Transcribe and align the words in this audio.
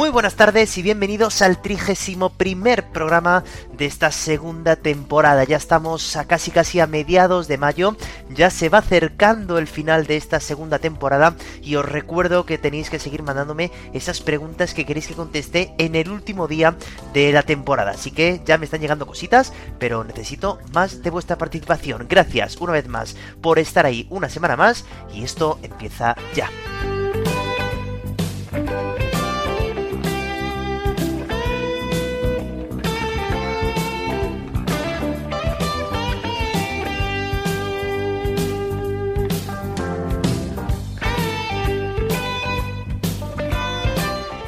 Muy 0.00 0.08
buenas 0.08 0.34
tardes 0.34 0.78
y 0.78 0.82
bienvenidos 0.82 1.42
al 1.42 1.60
trigésimo 1.60 2.30
primer 2.30 2.88
programa 2.88 3.44
de 3.76 3.84
esta 3.84 4.10
segunda 4.10 4.76
temporada. 4.76 5.44
Ya 5.44 5.58
estamos 5.58 6.16
a 6.16 6.24
casi 6.24 6.50
casi 6.50 6.80
a 6.80 6.86
mediados 6.86 7.48
de 7.48 7.58
mayo, 7.58 7.98
ya 8.30 8.48
se 8.48 8.70
va 8.70 8.78
acercando 8.78 9.58
el 9.58 9.66
final 9.66 10.06
de 10.06 10.16
esta 10.16 10.40
segunda 10.40 10.78
temporada 10.78 11.36
y 11.60 11.76
os 11.76 11.84
recuerdo 11.84 12.46
que 12.46 12.56
tenéis 12.56 12.88
que 12.88 12.98
seguir 12.98 13.22
mandándome 13.22 13.70
esas 13.92 14.22
preguntas 14.22 14.72
que 14.72 14.86
queréis 14.86 15.06
que 15.06 15.12
conteste 15.12 15.74
en 15.76 15.94
el 15.94 16.08
último 16.08 16.48
día 16.48 16.76
de 17.12 17.30
la 17.30 17.42
temporada. 17.42 17.90
Así 17.90 18.10
que 18.10 18.40
ya 18.46 18.56
me 18.56 18.64
están 18.64 18.80
llegando 18.80 19.06
cositas, 19.06 19.52
pero 19.78 20.02
necesito 20.02 20.60
más 20.72 21.02
de 21.02 21.10
vuestra 21.10 21.36
participación. 21.36 22.06
Gracias 22.08 22.56
una 22.56 22.72
vez 22.72 22.88
más 22.88 23.16
por 23.42 23.58
estar 23.58 23.84
ahí 23.84 24.06
una 24.08 24.30
semana 24.30 24.56
más 24.56 24.86
y 25.12 25.24
esto 25.24 25.58
empieza 25.62 26.16
ya. 26.34 26.48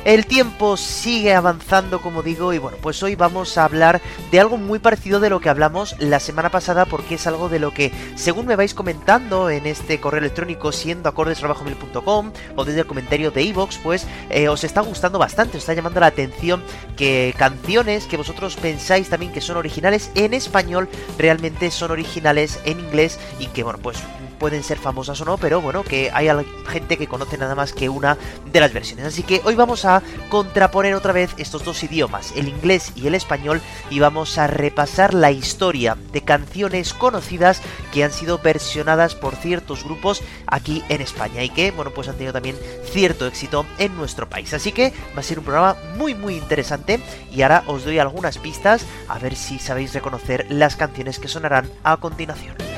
El 0.05 0.27
tiempo 0.27 0.77
sigue 0.77 1.33
avanzando, 1.33 2.01
como 2.03 2.25
digo, 2.25 2.53
y 2.53 2.59
bueno, 2.59 2.77
pues 2.83 3.01
hoy 3.05 3.15
vamos 3.15 3.57
a 3.57 3.65
hablar 3.65 4.01
de 4.33 4.41
algo 4.41 4.57
muy 4.57 4.81
parecido 4.81 5.21
de 5.21 5.31
lo 5.31 5.39
que 5.39 5.49
hablamos 5.49 5.95
la 6.01 6.19
semana 6.19 6.51
pasada, 6.51 6.87
porque 6.87 7.15
es 7.15 7.27
algo 7.29 7.49
de 7.49 7.61
lo 7.61 7.73
que, 7.73 7.93
según 8.17 8.47
me 8.47 8.57
vais 8.57 8.75
comentando 8.75 9.49
en 9.49 9.65
este 9.65 10.01
correo 10.01 10.19
electrónico, 10.19 10.73
siendo 10.73 11.09
acordes.com 11.09 12.33
o 12.57 12.65
desde 12.65 12.81
el 12.81 12.87
comentario 12.87 13.31
de 13.31 13.43
iVoox, 13.45 13.79
pues 13.79 14.07
eh, 14.29 14.49
os 14.49 14.65
está 14.65 14.81
gustando 14.81 15.21
bastante, 15.21 15.57
os 15.57 15.63
está 15.63 15.75
llamando 15.75 16.01
la 16.01 16.07
atención 16.07 16.65
que 16.97 17.33
canciones 17.39 18.07
que 18.07 18.17
vosotros 18.17 18.57
pensáis 18.57 19.09
también 19.09 19.31
que 19.31 19.41
son 19.41 19.57
originales 19.57 20.11
en 20.17 20.35
español, 20.35 20.89
realmente 21.17 21.71
son 21.71 21.93
originales 21.93 22.59
en 22.65 22.81
inglés 22.81 23.21
y 23.39 23.47
que, 23.47 23.63
bueno, 23.63 23.79
pues 23.81 23.99
pueden 24.43 24.65
ser 24.65 24.77
famosas 24.77 25.21
o 25.21 25.25
no, 25.25 25.39
pero 25.39 25.61
bueno, 25.61 25.85
que 25.85 26.11
hay 26.13 26.29
gente 26.67 26.97
que 26.97 27.07
conoce 27.07 27.39
nada 27.39 27.55
más 27.55 27.73
que 27.73 27.89
una 27.89 28.19
de 28.51 28.59
las 28.59 28.73
versiones. 28.73 29.07
Así 29.07 29.23
que 29.23 29.41
hoy 29.45 29.55
vamos 29.55 29.85
a 29.85 30.03
contraponer 30.31 30.97
otra 30.97 31.13
vez 31.13 31.33
estos 31.39 31.65
dos 31.65 31.81
idiomas, 31.85 32.33
el 32.35 32.49
inglés 32.49 32.91
y 32.97 33.07
el 33.07 33.15
español, 33.15 33.61
y 33.89 34.01
vamos 34.01 34.39
a 34.39 34.49
repasar 34.49 35.15
la 35.15 35.31
historia 35.31 35.97
de 36.11 36.23
canciones 36.23 36.93
conocidas 36.93 37.63
que 37.93 38.03
han 38.03 38.11
sido 38.11 38.39
versionadas 38.39 39.15
por 39.15 39.37
ciertos 39.37 39.85
grupos 39.85 40.25
aquí 40.49 40.83
en 40.89 41.03
España 41.03 41.45
y 41.45 41.49
que, 41.49 41.71
bueno, 41.71 41.93
pues 41.93 42.09
han 42.09 42.17
tenido 42.17 42.33
también 42.33 42.57
cierto 42.91 43.29
éxito 43.29 43.65
en 43.79 43.97
nuestro 43.97 44.29
país. 44.29 44.53
Así 44.55 44.73
que 44.73 44.93
va 45.17 45.21
a 45.21 45.23
ser 45.23 45.39
un 45.39 45.45
programa 45.45 45.77
muy, 45.97 46.17
muy 46.17 46.35
interesante 46.35 46.99
y 47.31 47.43
ahora 47.43 47.63
os 47.69 47.85
doy 47.85 48.01
algunas 48.01 48.39
pistas 48.39 48.85
a 49.07 49.21
ver 49.21 49.37
si 49.37 49.61
sabéis 49.61 49.95
reconocer 49.95 50.47
las 50.49 50.75
canciones 50.75 51.21
que 51.21 51.29
sonarán 51.29 51.71
a 51.85 51.97
continuación. 51.99 52.72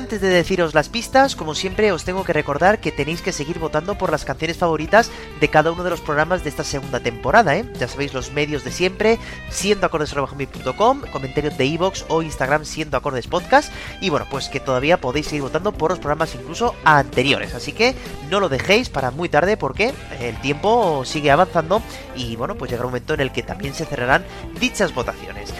Antes 0.00 0.22
de 0.22 0.28
deciros 0.28 0.72
las 0.72 0.88
pistas, 0.88 1.36
como 1.36 1.54
siempre 1.54 1.92
os 1.92 2.04
tengo 2.04 2.24
que 2.24 2.32
recordar 2.32 2.80
que 2.80 2.90
tenéis 2.90 3.20
que 3.20 3.32
seguir 3.32 3.58
votando 3.58 3.98
por 3.98 4.10
las 4.10 4.24
canciones 4.24 4.56
favoritas 4.56 5.10
de 5.40 5.48
cada 5.48 5.72
uno 5.72 5.84
de 5.84 5.90
los 5.90 6.00
programas 6.00 6.42
de 6.42 6.48
esta 6.48 6.64
segunda 6.64 7.00
temporada, 7.00 7.54
¿eh? 7.54 7.70
Ya 7.78 7.86
sabéis 7.86 8.14
los 8.14 8.32
medios 8.32 8.64
de 8.64 8.72
siempre, 8.72 9.18
siendo 9.50 9.86
acordes.com, 9.86 11.02
comentarios 11.12 11.58
de 11.58 11.66
iVoox 11.66 12.06
o 12.08 12.22
Instagram 12.22 12.64
siendo 12.64 12.96
acordes 12.96 13.26
podcast, 13.26 13.70
y 14.00 14.08
bueno, 14.08 14.26
pues 14.30 14.48
que 14.48 14.58
todavía 14.58 14.98
podéis 15.02 15.26
seguir 15.26 15.42
votando 15.42 15.70
por 15.70 15.90
los 15.90 15.98
programas 15.98 16.34
incluso 16.34 16.74
anteriores, 16.82 17.54
así 17.54 17.72
que 17.72 17.94
no 18.30 18.40
lo 18.40 18.48
dejéis 18.48 18.88
para 18.88 19.10
muy 19.10 19.28
tarde 19.28 19.58
porque 19.58 19.92
el 20.18 20.40
tiempo 20.40 21.04
sigue 21.04 21.30
avanzando 21.30 21.82
y 22.16 22.36
bueno, 22.36 22.54
pues 22.54 22.70
llegará 22.70 22.86
un 22.86 22.92
momento 22.92 23.12
en 23.12 23.20
el 23.20 23.32
que 23.32 23.42
también 23.42 23.74
se 23.74 23.84
cerrarán 23.84 24.24
dichas 24.58 24.94
votaciones. 24.94 25.52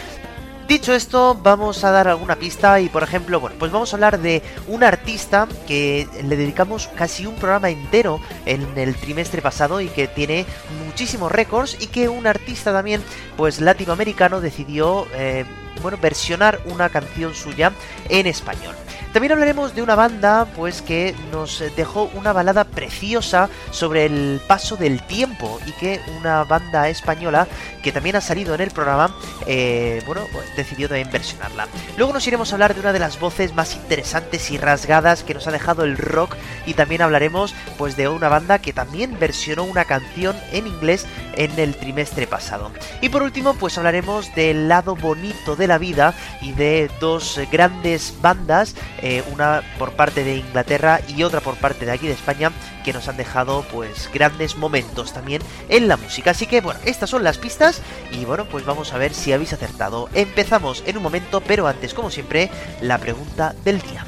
Dicho 0.71 0.93
esto, 0.93 1.35
vamos 1.35 1.83
a 1.83 1.91
dar 1.91 2.07
alguna 2.07 2.37
pista 2.37 2.79
y 2.79 2.87
por 2.87 3.03
ejemplo, 3.03 3.41
bueno, 3.41 3.57
pues 3.59 3.73
vamos 3.73 3.91
a 3.91 3.97
hablar 3.97 4.21
de 4.21 4.41
un 4.67 4.85
artista 4.85 5.45
que 5.67 6.07
le 6.23 6.37
dedicamos 6.37 6.87
casi 6.95 7.25
un 7.25 7.35
programa 7.35 7.69
entero 7.69 8.21
en 8.45 8.65
el 8.77 8.95
trimestre 8.95 9.41
pasado 9.41 9.81
y 9.81 9.89
que 9.89 10.07
tiene 10.07 10.45
muchísimos 10.85 11.29
récords 11.29 11.75
y 11.81 11.87
que 11.87 12.07
un 12.07 12.25
artista 12.25 12.71
también, 12.71 13.03
pues 13.35 13.59
latinoamericano, 13.59 14.39
decidió, 14.39 15.07
eh, 15.13 15.43
bueno, 15.81 15.97
versionar 16.01 16.61
una 16.63 16.87
canción 16.87 17.35
suya 17.35 17.73
en 18.07 18.27
español. 18.27 18.75
También 19.13 19.33
hablaremos 19.33 19.75
de 19.75 19.81
una 19.81 19.95
banda 19.95 20.47
pues 20.55 20.81
que 20.81 21.13
nos 21.33 21.61
dejó 21.75 22.09
una 22.13 22.31
balada 22.31 22.63
preciosa 22.63 23.49
sobre 23.71 24.05
el 24.05 24.39
paso 24.47 24.77
del 24.77 25.01
tiempo 25.05 25.59
y 25.65 25.73
que 25.73 25.99
una 26.17 26.45
banda 26.45 26.87
española 26.87 27.45
que 27.83 27.91
también 27.91 28.15
ha 28.15 28.21
salido 28.21 28.55
en 28.55 28.61
el 28.61 28.71
programa, 28.71 29.13
eh, 29.47 30.01
bueno, 30.05 30.21
pues 30.31 30.55
decidió 30.55 30.87
también 30.87 31.11
versionarla. 31.11 31.67
Luego 31.97 32.13
nos 32.13 32.25
iremos 32.25 32.51
a 32.51 32.55
hablar 32.55 32.73
de 32.73 32.79
una 32.79 32.93
de 32.93 32.99
las 32.99 33.19
voces 33.19 33.53
más 33.53 33.75
interesantes 33.75 34.49
y 34.49 34.57
rasgadas 34.57 35.23
que 35.23 35.33
nos 35.33 35.45
ha 35.45 35.51
dejado 35.51 35.83
el 35.83 35.97
rock 35.97 36.37
y 36.65 36.73
también 36.73 37.01
hablaremos 37.01 37.53
pues 37.77 37.97
de 37.97 38.07
una 38.07 38.29
banda 38.29 38.59
que 38.59 38.71
también 38.71 39.19
versionó 39.19 39.65
una 39.65 39.83
canción 39.83 40.37
en 40.53 40.67
inglés 40.67 41.05
en 41.35 41.57
el 41.59 41.75
trimestre 41.75 42.27
pasado. 42.27 42.71
Y 43.01 43.09
por 43.09 43.23
último 43.23 43.55
pues 43.55 43.77
hablaremos 43.77 44.33
del 44.35 44.69
lado 44.69 44.95
bonito 44.95 45.57
de 45.57 45.67
la 45.67 45.77
vida 45.77 46.13
y 46.41 46.53
de 46.53 46.89
dos 47.01 47.39
grandes 47.51 48.13
bandas 48.21 48.75
eh, 49.01 49.23
una 49.31 49.63
por 49.77 49.93
parte 49.93 50.23
de 50.23 50.37
Inglaterra 50.37 51.01
y 51.07 51.23
otra 51.23 51.41
por 51.41 51.55
parte 51.55 51.85
de 51.85 51.91
aquí 51.91 52.07
de 52.07 52.13
España, 52.13 52.51
que 52.83 52.93
nos 52.93 53.07
han 53.07 53.17
dejado 53.17 53.63
pues 53.71 54.09
grandes 54.13 54.55
momentos 54.55 55.13
también 55.13 55.41
en 55.69 55.87
la 55.87 55.97
música. 55.97 56.31
Así 56.31 56.47
que 56.47 56.61
bueno, 56.61 56.79
estas 56.85 57.09
son 57.09 57.23
las 57.23 57.37
pistas 57.37 57.81
y 58.11 58.25
bueno, 58.25 58.45
pues 58.45 58.65
vamos 58.65 58.93
a 58.93 58.97
ver 58.97 59.13
si 59.13 59.33
habéis 59.33 59.53
acertado. 59.53 60.09
Empezamos 60.13 60.83
en 60.85 60.97
un 60.97 61.03
momento, 61.03 61.41
pero 61.41 61.67
antes, 61.67 61.93
como 61.93 62.09
siempre, 62.09 62.49
la 62.81 62.97
pregunta 62.97 63.55
del 63.63 63.81
día. 63.81 64.05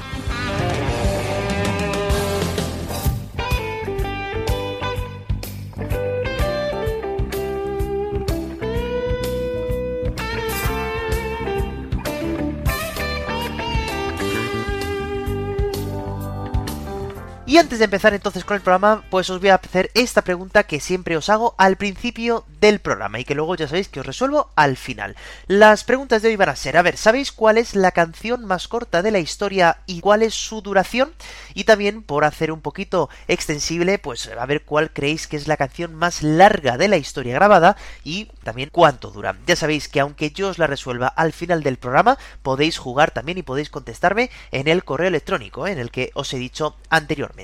Y 17.54 17.58
antes 17.58 17.78
de 17.78 17.84
empezar 17.84 18.12
entonces 18.14 18.44
con 18.44 18.56
el 18.56 18.62
programa, 18.62 19.04
pues 19.10 19.30
os 19.30 19.38
voy 19.38 19.50
a 19.50 19.54
hacer 19.54 19.92
esta 19.94 20.22
pregunta 20.22 20.64
que 20.64 20.80
siempre 20.80 21.16
os 21.16 21.28
hago 21.28 21.54
al 21.56 21.76
principio 21.76 22.44
del 22.58 22.80
programa 22.80 23.20
y 23.20 23.24
que 23.24 23.36
luego 23.36 23.54
ya 23.54 23.68
sabéis 23.68 23.86
que 23.88 24.00
os 24.00 24.06
resuelvo 24.06 24.50
al 24.56 24.76
final. 24.76 25.14
Las 25.46 25.84
preguntas 25.84 26.20
de 26.20 26.30
hoy 26.30 26.36
van 26.36 26.48
a 26.48 26.56
ser, 26.56 26.76
a 26.76 26.82
ver, 26.82 26.96
¿sabéis 26.96 27.30
cuál 27.30 27.56
es 27.56 27.76
la 27.76 27.92
canción 27.92 28.44
más 28.44 28.66
corta 28.66 29.02
de 29.02 29.12
la 29.12 29.20
historia 29.20 29.78
y 29.86 30.00
cuál 30.00 30.22
es 30.22 30.34
su 30.34 30.62
duración? 30.62 31.12
Y 31.54 31.62
también, 31.62 32.02
por 32.02 32.24
hacer 32.24 32.50
un 32.50 32.60
poquito 32.60 33.08
extensible, 33.28 34.00
pues 34.00 34.28
a 34.36 34.46
ver 34.46 34.64
cuál 34.64 34.90
creéis 34.90 35.28
que 35.28 35.36
es 35.36 35.46
la 35.46 35.56
canción 35.56 35.94
más 35.94 36.24
larga 36.24 36.76
de 36.76 36.88
la 36.88 36.96
historia 36.96 37.34
grabada 37.34 37.76
y 38.02 38.32
también 38.42 38.70
cuánto 38.72 39.12
dura. 39.12 39.36
Ya 39.46 39.54
sabéis 39.54 39.88
que 39.88 40.00
aunque 40.00 40.32
yo 40.32 40.48
os 40.48 40.58
la 40.58 40.66
resuelva 40.66 41.06
al 41.06 41.32
final 41.32 41.62
del 41.62 41.76
programa, 41.76 42.18
podéis 42.42 42.78
jugar 42.78 43.12
también 43.12 43.38
y 43.38 43.42
podéis 43.42 43.70
contestarme 43.70 44.30
en 44.50 44.66
el 44.66 44.82
correo 44.82 45.06
electrónico, 45.06 45.68
en 45.68 45.78
el 45.78 45.92
que 45.92 46.10
os 46.14 46.34
he 46.34 46.38
dicho 46.38 46.74
anteriormente. 46.90 47.43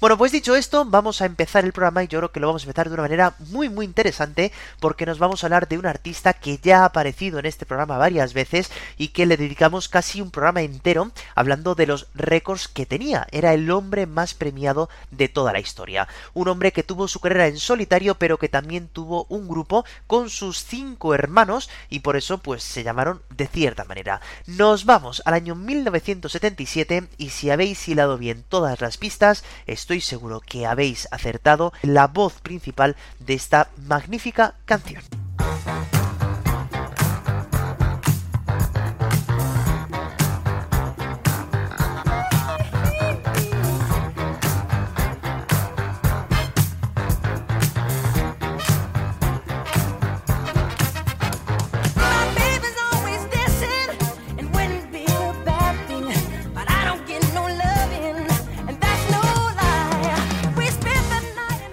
Bueno, 0.00 0.18
pues 0.18 0.32
dicho 0.32 0.54
esto, 0.54 0.84
vamos 0.84 1.22
a 1.22 1.26
empezar 1.26 1.64
el 1.64 1.72
programa 1.72 2.04
y 2.04 2.08
yo 2.08 2.18
creo 2.18 2.32
que 2.32 2.40
lo 2.40 2.48
vamos 2.48 2.62
a 2.62 2.66
empezar 2.66 2.88
de 2.88 2.94
una 2.94 3.02
manera 3.02 3.34
muy 3.50 3.68
muy 3.68 3.84
interesante 3.84 4.52
porque 4.80 5.06
nos 5.06 5.18
vamos 5.18 5.42
a 5.42 5.46
hablar 5.46 5.68
de 5.68 5.78
un 5.78 5.86
artista 5.86 6.32
que 6.32 6.58
ya 6.58 6.82
ha 6.82 6.86
aparecido 6.86 7.38
en 7.38 7.46
este 7.46 7.66
programa 7.66 7.98
varias 7.98 8.32
veces 8.32 8.70
y 8.96 9.08
que 9.08 9.26
le 9.26 9.36
dedicamos 9.36 9.88
casi 9.88 10.20
un 10.20 10.30
programa 10.30 10.62
entero 10.62 11.10
hablando 11.34 11.74
de 11.74 11.86
los 11.86 12.08
récords 12.14 12.68
que 12.68 12.86
tenía. 12.86 13.26
Era 13.30 13.54
el 13.54 13.70
hombre 13.70 14.06
más 14.06 14.34
premiado 14.34 14.88
de 15.10 15.28
toda 15.28 15.52
la 15.52 15.60
historia. 15.60 16.08
Un 16.34 16.48
hombre 16.48 16.72
que 16.72 16.82
tuvo 16.82 17.08
su 17.08 17.20
carrera 17.20 17.46
en 17.46 17.58
solitario 17.58 18.16
pero 18.16 18.38
que 18.38 18.48
también 18.48 18.88
tuvo 18.88 19.26
un 19.28 19.48
grupo 19.48 19.84
con 20.06 20.30
sus 20.30 20.64
cinco 20.64 21.14
hermanos 21.14 21.70
y 21.88 22.00
por 22.00 22.16
eso 22.16 22.38
pues 22.38 22.62
se 22.62 22.82
llamaron 22.82 23.22
de 23.30 23.46
cierta 23.46 23.84
manera. 23.84 24.20
Nos 24.46 24.84
vamos 24.84 25.22
al 25.24 25.34
año 25.34 25.54
1977 25.54 27.08
y 27.18 27.30
si 27.30 27.50
habéis 27.50 27.86
hilado 27.88 28.18
bien 28.18 28.44
todas 28.48 28.80
las 28.80 28.96
pistas 28.96 29.27
estoy 29.66 30.00
seguro 30.00 30.40
que 30.40 30.66
habéis 30.66 31.08
acertado 31.10 31.72
la 31.82 32.06
voz 32.06 32.34
principal 32.40 32.96
de 33.18 33.34
esta 33.34 33.68
magnífica 33.76 34.54
canción. 34.64 35.02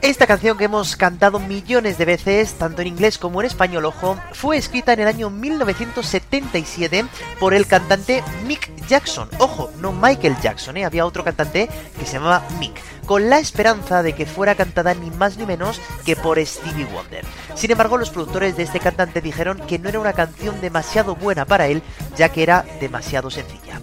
Esta 0.05 0.27
canción 0.27 0.55
que 0.55 0.65
hemos 0.65 0.95
cantado 0.95 1.39
millones 1.39 1.97
de 1.97 2.05
veces, 2.05 2.53
tanto 2.53 2.83
en 2.83 2.89
inglés 2.89 3.17
como 3.17 3.41
en 3.41 3.47
español, 3.47 3.85
ojo, 3.85 4.15
fue 4.33 4.55
escrita 4.55 4.93
en 4.93 4.99
el 4.99 5.07
año 5.07 5.31
1977 5.31 7.05
por 7.39 7.55
el 7.55 7.65
cantante 7.65 8.23
Mick 8.45 8.69
Jackson. 8.87 9.27
Ojo, 9.39 9.71
no 9.79 9.93
Michael 9.93 10.37
Jackson, 10.39 10.77
¿eh? 10.77 10.85
había 10.85 11.07
otro 11.07 11.23
cantante 11.23 11.67
que 11.97 12.05
se 12.05 12.13
llamaba 12.13 12.43
Mick, 12.59 12.79
con 13.07 13.31
la 13.31 13.39
esperanza 13.39 14.03
de 14.03 14.13
que 14.13 14.27
fuera 14.27 14.53
cantada 14.53 14.93
ni 14.93 15.09
más 15.09 15.37
ni 15.37 15.47
menos 15.47 15.81
que 16.05 16.15
por 16.15 16.37
Stevie 16.45 16.85
Wonder. 16.85 17.25
Sin 17.55 17.71
embargo, 17.71 17.97
los 17.97 18.11
productores 18.11 18.55
de 18.55 18.61
este 18.61 18.79
cantante 18.79 19.21
dijeron 19.21 19.59
que 19.65 19.79
no 19.79 19.89
era 19.89 19.99
una 19.99 20.13
canción 20.13 20.61
demasiado 20.61 21.15
buena 21.15 21.45
para 21.45 21.65
él, 21.65 21.81
ya 22.15 22.29
que 22.29 22.43
era 22.43 22.63
demasiado 22.79 23.31
sencilla. 23.31 23.81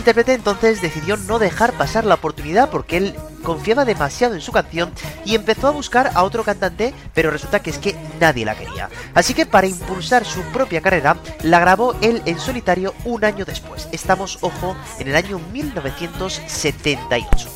Intérprete 0.00 0.32
entonces 0.32 0.80
decidió 0.80 1.16
no 1.16 1.38
dejar 1.38 1.74
pasar 1.74 2.04
la 2.04 2.14
oportunidad 2.14 2.70
porque 2.70 2.96
él 2.96 3.14
confiaba 3.42 3.84
demasiado 3.84 4.34
en 4.34 4.40
su 4.40 4.50
canción 4.50 4.90
y 5.24 5.34
empezó 5.34 5.68
a 5.68 5.72
buscar 5.72 6.10
a 6.14 6.22
otro 6.22 6.42
cantante, 6.42 6.94
pero 7.14 7.30
resulta 7.30 7.60
que 7.60 7.70
es 7.70 7.78
que 7.78 7.94
nadie 8.18 8.44
la 8.44 8.54
quería. 8.54 8.88
Así 9.14 9.34
que 9.34 9.46
para 9.46 9.66
impulsar 9.66 10.24
su 10.24 10.40
propia 10.52 10.80
carrera, 10.80 11.18
la 11.42 11.60
grabó 11.60 11.94
él 12.00 12.22
en 12.24 12.38
solitario 12.38 12.94
un 13.04 13.24
año 13.24 13.44
después. 13.44 13.88
Estamos, 13.92 14.38
ojo, 14.40 14.74
en 14.98 15.08
el 15.08 15.16
año 15.16 15.38
1978. 15.52 17.50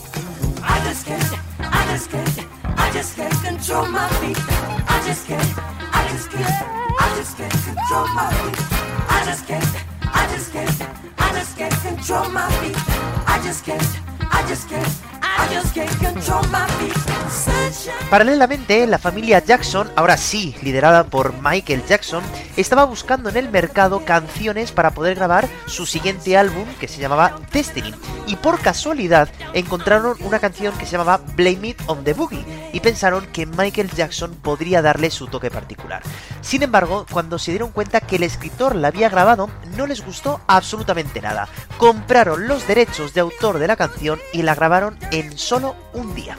Paralelamente, 18.10 18.86
la 18.86 18.98
familia 18.98 19.44
Jackson, 19.44 19.90
ahora 19.96 20.16
sí 20.16 20.54
liderada 20.62 21.04
por 21.04 21.34
Michael 21.42 21.84
Jackson, 21.86 22.22
estaba 22.56 22.84
buscando 22.84 23.28
en 23.28 23.36
el 23.36 23.50
mercado 23.50 24.04
canciones 24.04 24.72
para 24.72 24.90
poder 24.90 25.16
grabar 25.16 25.48
su 25.66 25.84
siguiente 25.84 26.36
álbum 26.36 26.66
que 26.78 26.88
se 26.88 27.00
llamaba 27.00 27.40
Destiny. 27.52 27.92
Y 28.26 28.36
por 28.36 28.60
casualidad 28.60 29.28
encontraron 29.52 30.16
una 30.20 30.38
canción 30.38 30.76
que 30.78 30.86
se 30.86 30.92
llamaba 30.92 31.20
Blame 31.36 31.68
It 31.68 31.82
on 31.86 32.04
the 32.04 32.14
Boogie 32.14 32.44
y 32.72 32.80
pensaron 32.80 33.26
que 33.26 33.46
Michael 33.46 33.90
Jackson 33.90 34.34
podría 34.34 34.80
darle 34.80 35.10
su 35.10 35.26
toque 35.26 35.50
particular. 35.50 36.02
Sin 36.40 36.62
embargo, 36.62 37.06
cuando 37.10 37.38
se 37.38 37.50
dieron 37.50 37.70
cuenta 37.70 38.00
que 38.00 38.16
el 38.16 38.22
escritor 38.22 38.74
la 38.74 38.88
había 38.88 39.08
grabado, 39.08 39.50
no 39.76 39.86
les 39.86 40.04
gustó 40.04 40.23
absolutamente 40.46 41.20
nada. 41.20 41.48
Compraron 41.78 42.48
los 42.48 42.66
derechos 42.66 43.14
de 43.14 43.20
autor 43.20 43.58
de 43.58 43.66
la 43.66 43.76
canción 43.76 44.18
y 44.32 44.42
la 44.42 44.54
grabaron 44.54 44.98
en 45.10 45.36
solo 45.36 45.76
un 45.92 46.14
día. 46.14 46.36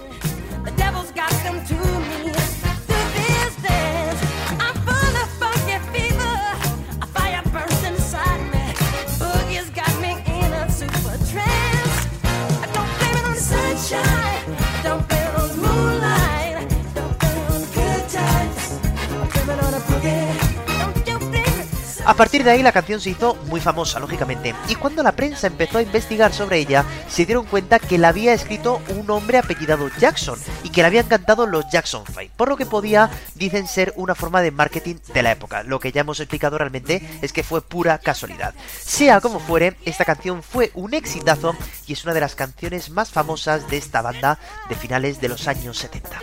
A 22.05 22.13
partir 22.13 22.43
de 22.43 22.51
ahí 22.51 22.61
la 22.61 22.71
canción 22.71 23.01
se 23.01 23.09
hizo 23.09 23.33
muy 23.47 23.59
famosa, 23.59 23.99
lógicamente, 23.99 24.53
y 24.69 24.75
cuando 24.75 25.01
la 25.01 25.13
prensa 25.13 25.47
empezó 25.47 25.79
a 25.79 25.81
investigar 25.81 26.33
sobre 26.33 26.59
ella, 26.59 26.85
se 27.09 27.25
dieron 27.25 27.45
cuenta 27.47 27.79
que 27.79 27.97
la 27.97 28.09
había 28.09 28.33
escrito 28.33 28.79
un 28.89 29.09
hombre 29.09 29.39
apellidado 29.39 29.89
Jackson 29.97 30.37
y 30.63 30.69
que 30.69 30.81
la 30.81 30.89
habían 30.89 31.07
cantado 31.07 31.47
los 31.47 31.67
Jackson 31.71 32.03
5, 32.05 32.33
por 32.37 32.49
lo 32.49 32.57
que 32.57 32.67
podía, 32.67 33.09
dicen 33.33 33.67
ser 33.67 33.91
una 33.95 34.13
forma 34.13 34.43
de 34.43 34.51
marketing 34.51 34.97
de 35.15 35.23
la 35.23 35.31
época. 35.31 35.63
Lo 35.63 35.79
que 35.79 35.91
ya 35.91 36.01
hemos 36.01 36.19
explicado 36.19 36.59
realmente 36.59 37.01
es 37.23 37.33
que 37.33 37.43
fue 37.43 37.63
pura 37.63 37.97
casualidad. 37.97 38.53
Sea 38.79 39.19
como 39.19 39.39
fuere, 39.39 39.75
esta 39.83 40.05
canción 40.05 40.43
fue 40.43 40.71
un 40.75 40.93
exitazo 40.93 41.55
y 41.87 41.93
es 41.93 42.03
una 42.03 42.13
de 42.13 42.19
las 42.19 42.35
canciones 42.35 42.91
más 42.91 43.09
famosas 43.09 43.67
de 43.69 43.77
esta 43.77 44.03
banda 44.03 44.37
de 44.69 44.75
finales 44.75 45.19
de 45.21 45.29
los 45.29 45.47
años 45.47 45.79
70. 45.79 46.19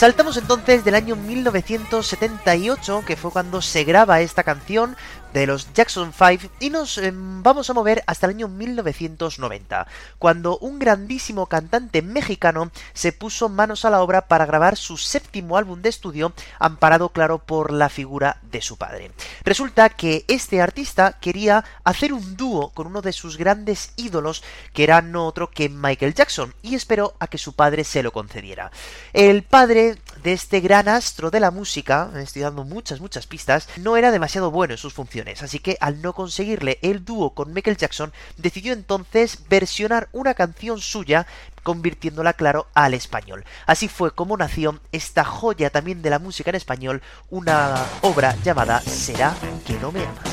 Saltamos 0.00 0.38
entonces 0.38 0.82
del 0.82 0.94
año 0.94 1.14
1978, 1.14 3.04
que 3.06 3.16
fue 3.16 3.30
cuando 3.30 3.60
se 3.60 3.84
graba 3.84 4.22
esta 4.22 4.44
canción 4.44 4.96
de 5.32 5.46
los 5.46 5.72
Jackson 5.72 6.12
5, 6.12 6.52
y 6.60 6.70
nos 6.70 6.98
em, 6.98 7.42
vamos 7.42 7.70
a 7.70 7.74
mover 7.74 8.02
hasta 8.06 8.26
el 8.26 8.34
año 8.34 8.48
1990, 8.48 9.86
cuando 10.18 10.58
un 10.58 10.78
grandísimo 10.78 11.46
cantante 11.46 12.02
mexicano 12.02 12.70
se 12.92 13.12
puso 13.12 13.48
manos 13.48 13.84
a 13.84 13.90
la 13.90 14.02
obra 14.02 14.28
para 14.28 14.46
grabar 14.46 14.76
su 14.76 14.96
séptimo 14.96 15.56
álbum 15.56 15.82
de 15.82 15.88
estudio, 15.88 16.32
amparado 16.58 17.10
claro 17.10 17.38
por 17.38 17.72
la 17.72 17.88
figura 17.88 18.38
de 18.50 18.62
su 18.62 18.76
padre. 18.76 19.12
Resulta 19.44 19.88
que 19.88 20.24
este 20.28 20.60
artista 20.60 21.18
quería 21.20 21.64
hacer 21.84 22.12
un 22.12 22.36
dúo 22.36 22.70
con 22.70 22.86
uno 22.86 23.02
de 23.02 23.12
sus 23.12 23.36
grandes 23.36 23.92
ídolos, 23.96 24.42
que 24.72 24.84
era 24.84 25.02
no 25.02 25.26
otro 25.26 25.50
que 25.50 25.68
Michael 25.68 26.14
Jackson, 26.14 26.54
y 26.62 26.74
esperó 26.74 27.14
a 27.18 27.26
que 27.26 27.38
su 27.38 27.54
padre 27.54 27.84
se 27.84 28.02
lo 28.02 28.12
concediera. 28.12 28.70
El 29.12 29.42
padre 29.42 29.98
de 30.22 30.32
este 30.32 30.60
gran 30.60 30.88
astro 30.88 31.30
de 31.30 31.40
la 31.40 31.50
música, 31.50 32.10
estoy 32.16 32.42
dando 32.42 32.64
muchas, 32.64 33.00
muchas 33.00 33.26
pistas, 33.26 33.68
no 33.76 33.96
era 33.96 34.10
demasiado 34.10 34.50
bueno 34.50 34.74
en 34.74 34.78
sus 34.78 34.92
funciones, 34.92 35.42
así 35.42 35.58
que 35.58 35.76
al 35.80 36.02
no 36.02 36.12
conseguirle 36.12 36.78
el 36.82 37.04
dúo 37.04 37.30
con 37.30 37.52
Michael 37.52 37.76
Jackson, 37.76 38.12
decidió 38.36 38.72
entonces 38.72 39.38
versionar 39.48 40.08
una 40.12 40.34
canción 40.34 40.80
suya, 40.80 41.26
convirtiéndola, 41.62 42.32
claro, 42.34 42.66
al 42.74 42.94
español. 42.94 43.44
Así 43.66 43.88
fue 43.88 44.12
como 44.12 44.36
nació 44.36 44.80
esta 44.92 45.24
joya 45.24 45.70
también 45.70 46.02
de 46.02 46.10
la 46.10 46.18
música 46.18 46.50
en 46.50 46.56
español, 46.56 47.02
una 47.30 47.84
obra 48.02 48.36
llamada 48.44 48.80
Será 48.80 49.34
que 49.66 49.74
no 49.74 49.92
me 49.92 50.00
amas. 50.04 50.30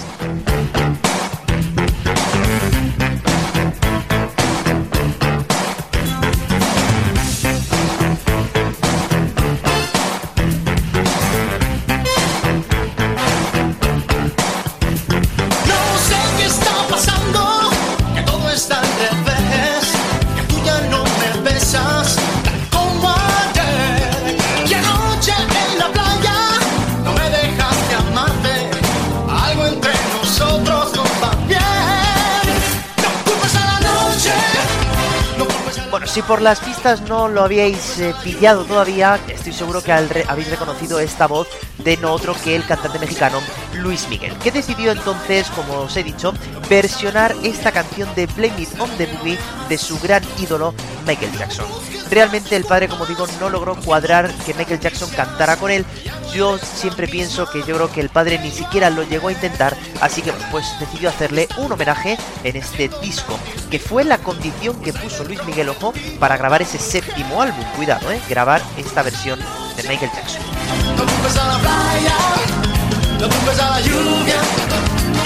Si 36.17 36.23
por 36.23 36.41
las 36.41 36.59
pistas 36.61 37.01
no 37.01 37.27
lo 37.27 37.43
habíais 37.43 37.99
eh, 37.99 38.11
pillado 38.23 38.63
todavía, 38.63 39.19
estoy 39.27 39.53
seguro 39.53 39.83
que 39.83 39.91
habéis 39.91 40.49
reconocido 40.49 40.99
esta 40.99 41.27
voz 41.27 41.47
de 41.77 41.95
no 41.97 42.11
otro 42.11 42.33
que 42.33 42.55
el 42.55 42.65
cantante 42.65 42.97
mexicano 42.97 43.39
Luis 43.75 44.09
Miguel, 44.09 44.35
que 44.39 44.51
decidió 44.51 44.91
entonces, 44.91 45.47
como 45.51 45.81
os 45.81 45.95
he 45.95 46.01
dicho, 46.01 46.33
versionar 46.67 47.35
esta 47.43 47.71
canción 47.71 48.09
de 48.15 48.25
Blame 48.25 48.63
It 48.63 48.79
on 48.79 48.89
the 48.97 49.05
Movie 49.05 49.37
de 49.69 49.77
su 49.77 49.99
gran 49.99 50.23
ídolo 50.39 50.73
Michael 51.05 51.37
Jackson. 51.37 51.96
Realmente 52.09 52.55
el 52.55 52.63
padre, 52.63 52.87
como 52.87 53.05
digo, 53.05 53.27
no 53.39 53.49
logró 53.49 53.75
cuadrar 53.75 54.33
que 54.45 54.53
Michael 54.53 54.79
Jackson 54.79 55.09
cantara 55.09 55.57
con 55.57 55.71
él. 55.71 55.85
Yo 56.33 56.57
siempre 56.57 57.07
pienso 57.07 57.49
que 57.49 57.59
yo 57.59 57.75
creo 57.75 57.91
que 57.91 58.01
el 58.01 58.09
padre 58.09 58.39
ni 58.39 58.51
siquiera 58.51 58.89
lo 58.89 59.03
llegó 59.03 59.29
a 59.29 59.31
intentar, 59.31 59.75
así 60.01 60.21
que 60.21 60.31
pues 60.51 60.65
decidió 60.79 61.09
hacerle 61.09 61.47
un 61.57 61.71
homenaje 61.71 62.17
en 62.43 62.55
este 62.55 62.89
disco, 63.01 63.39
que 63.71 63.79
fue 63.79 64.03
la 64.03 64.17
condición 64.17 64.79
que 64.81 64.93
puso 64.93 65.23
Luis 65.23 65.43
Miguel 65.45 65.69
Ojo 65.69 65.93
para 66.19 66.37
grabar 66.37 66.61
ese 66.61 66.77
séptimo 66.77 67.41
álbum. 67.41 67.63
Cuidado, 67.75 68.11
eh, 68.11 68.21
grabar 68.29 68.61
esta 68.77 69.03
versión 69.03 69.39
de 69.75 69.83
Michael 69.83 70.11
Jackson. 70.13 70.41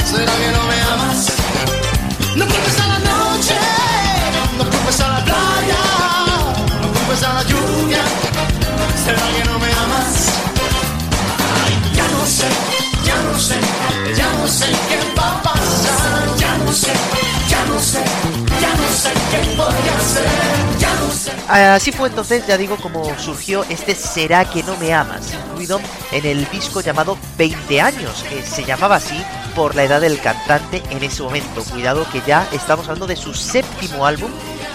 ¿Será 0.06 0.32
que 0.36 0.52
no 0.52 0.64
me 0.66 0.82
amas? 0.82 1.28
No 2.36 2.46
a 2.46 2.88
la 2.88 3.00
noche, 3.00 3.56
no 4.58 5.06
a 5.06 5.10
la 5.10 5.11
Así 21.50 21.92
fue 21.92 22.08
entonces, 22.08 22.48
ya 22.48 22.58
digo, 22.58 22.78
como 22.78 23.04
surgió 23.20 23.66
este 23.68 23.94
Será 23.94 24.46
que 24.50 24.64
no 24.64 24.78
me 24.78 24.94
amas, 24.94 25.34
incluido 25.34 25.82
en 26.14 26.26
el 26.26 26.50
disco 26.50 26.80
llamado 26.80 27.18
20 27.38 27.82
años, 27.82 28.24
que 28.30 28.42
se 28.42 28.64
llamaba 28.64 28.96
así 28.96 29.22
por 29.54 29.76
la 29.76 29.84
edad 29.84 30.00
del 30.00 30.22
cantante 30.22 30.82
en 30.90 31.04
ese 31.04 31.24
momento. 31.24 31.64
Cuidado 31.66 32.06
que 32.10 32.22
ya 32.26 32.48
estamos 32.54 32.86
hablando 32.86 33.08
de 33.08 33.18
su 33.18 33.34
séptimo 33.34 34.06
álbum 34.06 34.32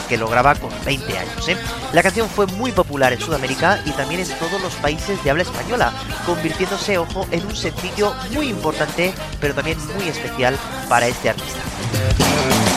que 0.08 0.16
lo 0.16 0.28
graba 0.28 0.54
con 0.54 0.70
20 0.84 1.18
años. 1.18 1.48
¿eh? 1.48 1.56
La 1.92 2.02
canción 2.02 2.28
fue 2.28 2.46
muy 2.46 2.72
popular 2.72 3.12
en 3.12 3.20
Sudamérica 3.20 3.80
y 3.84 3.90
también 3.90 4.20
en 4.20 4.28
todos 4.38 4.60
los 4.60 4.74
países 4.76 5.22
de 5.22 5.30
habla 5.30 5.42
española, 5.42 5.92
convirtiéndose, 6.24 6.98
ojo, 6.98 7.26
en 7.30 7.44
un 7.46 7.56
sencillo 7.56 8.14
muy 8.32 8.48
importante, 8.48 9.12
pero 9.40 9.54
también 9.54 9.78
muy 9.96 10.08
especial 10.08 10.56
para 10.88 11.06
este 11.06 11.30
artista. 11.30 12.75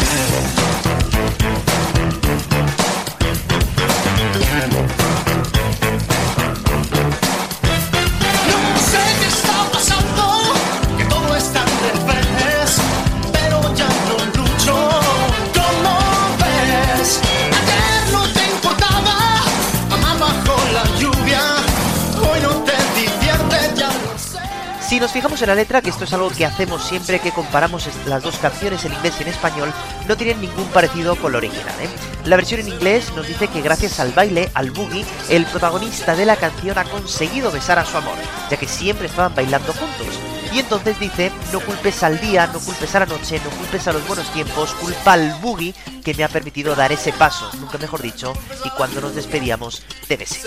Si 25.00 25.03
nos 25.03 25.13
fijamos 25.13 25.41
en 25.41 25.48
la 25.48 25.56
letra, 25.56 25.82
que 25.82 25.91
esto 25.91 26.03
es 26.03 26.12
algo 26.12 26.29
que 26.29 26.46
hacemos 26.46 26.84
siempre 26.84 27.20
que 27.20 27.32
comparamos 27.32 27.88
las 28.06 28.22
dos 28.22 28.38
canciones 28.38 28.84
en 28.84 28.91
inglés 28.91 29.15
y 29.18 29.24
en 29.24 29.29
español, 29.29 29.74
no 30.10 30.18
tienen 30.18 30.41
ningún 30.41 30.68
parecido 30.72 31.15
con 31.15 31.32
la 31.32 31.38
original. 31.38 31.74
¿eh? 31.79 31.88
La 32.25 32.36
versión 32.36 32.60
en 32.60 32.68
inglés 32.68 33.10
nos 33.15 33.25
dice 33.25 33.48
que 33.48 33.62
gracias 33.62 34.01
al 34.01 34.12
baile, 34.12 34.51
al 34.56 34.72
boogie, 34.72 35.06
el 35.29 35.46
protagonista 35.46 36.18
de 36.18 36.25
la 36.25 36.36
canción 36.36 36.77
ha 36.77 36.84
conseguido 36.84 37.50
besar 37.50 37.79
a 37.79 37.86
su 37.86 37.96
amor, 37.96 38.18
ya 38.51 38.58
que 38.58 38.68
siempre 38.68 39.08
estaban 39.08 39.34
bailando 39.34 39.72
juntos. 39.72 40.20
Y 40.51 40.60
entonces 40.60 41.00
dice, 41.00 41.32
no 41.53 41.62
culpes 41.62 42.03
al 42.03 42.20
día, 42.20 42.48
no 42.48 42.60
culpes 42.60 42.94
a 42.94 43.00
la 43.00 43.06
noche, 43.06 43.39
no 43.41 43.51
culpes 43.51 43.88
a 43.88 43.94
los 43.94 44.06
buenos 44.06 44.29
tiempos, 44.34 44.74
culpa 44.74 45.13
al 45.13 45.34
boogie 45.36 45.74
que 46.03 46.13
me 46.13 46.25
ha 46.25 46.27
permitido 46.27 46.75
dar 46.75 46.91
ese 46.91 47.13
paso, 47.13 47.50
nunca 47.58 47.77
mejor 47.77 48.01
dicho, 48.01 48.34
y 48.65 48.70
cuando 48.72 49.00
nos 49.00 49.15
despedíamos, 49.15 49.82
te 50.10 50.18
besé. 50.18 50.41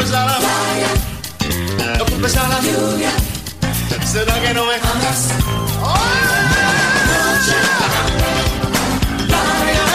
Culpes 0.00 0.14
a 0.14 0.24
la 0.24 0.38
playa, 0.38 1.98
no 1.98 2.06
culpes 2.06 2.36
a 2.36 2.48
la 2.48 2.60
lluvia. 2.60 3.10
¿Será 4.06 4.40
que 4.40 4.54
no 4.54 4.64
me 4.64 4.74
amas? 4.74 5.28
Playa, 9.28 9.86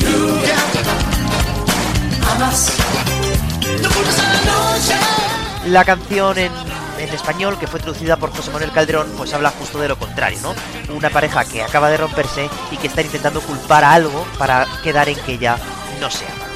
lluvia. 0.00 0.56
Amas. 2.34 2.72
No 3.82 3.90
culpes 3.90 4.18
a 4.18 4.22
la 4.22 4.40
noche. 4.40 4.94
La 5.66 5.84
canción 5.84 6.38
en, 6.38 6.52
en 6.98 7.08
español, 7.10 7.58
que 7.58 7.66
fue 7.66 7.80
traducida 7.80 8.16
por 8.16 8.30
José 8.34 8.50
Manuel 8.50 8.72
Calderón, 8.72 9.12
pues 9.18 9.34
habla 9.34 9.50
justo 9.50 9.78
de 9.78 9.88
lo 9.88 9.98
contrario, 9.98 10.38
¿no? 10.42 10.94
Una 10.94 11.10
pareja 11.10 11.44
que 11.44 11.62
acaba 11.62 11.90
de 11.90 11.98
romperse 11.98 12.48
y 12.70 12.78
que 12.78 12.86
está 12.86 13.02
intentando 13.02 13.42
culpar 13.42 13.84
a 13.84 13.92
algo 13.92 14.26
para 14.38 14.66
quedar 14.82 15.10
en 15.10 15.20
que 15.20 15.36
ya 15.36 15.58
no 16.00 16.10
se 16.10 16.24
ama. 16.24 16.47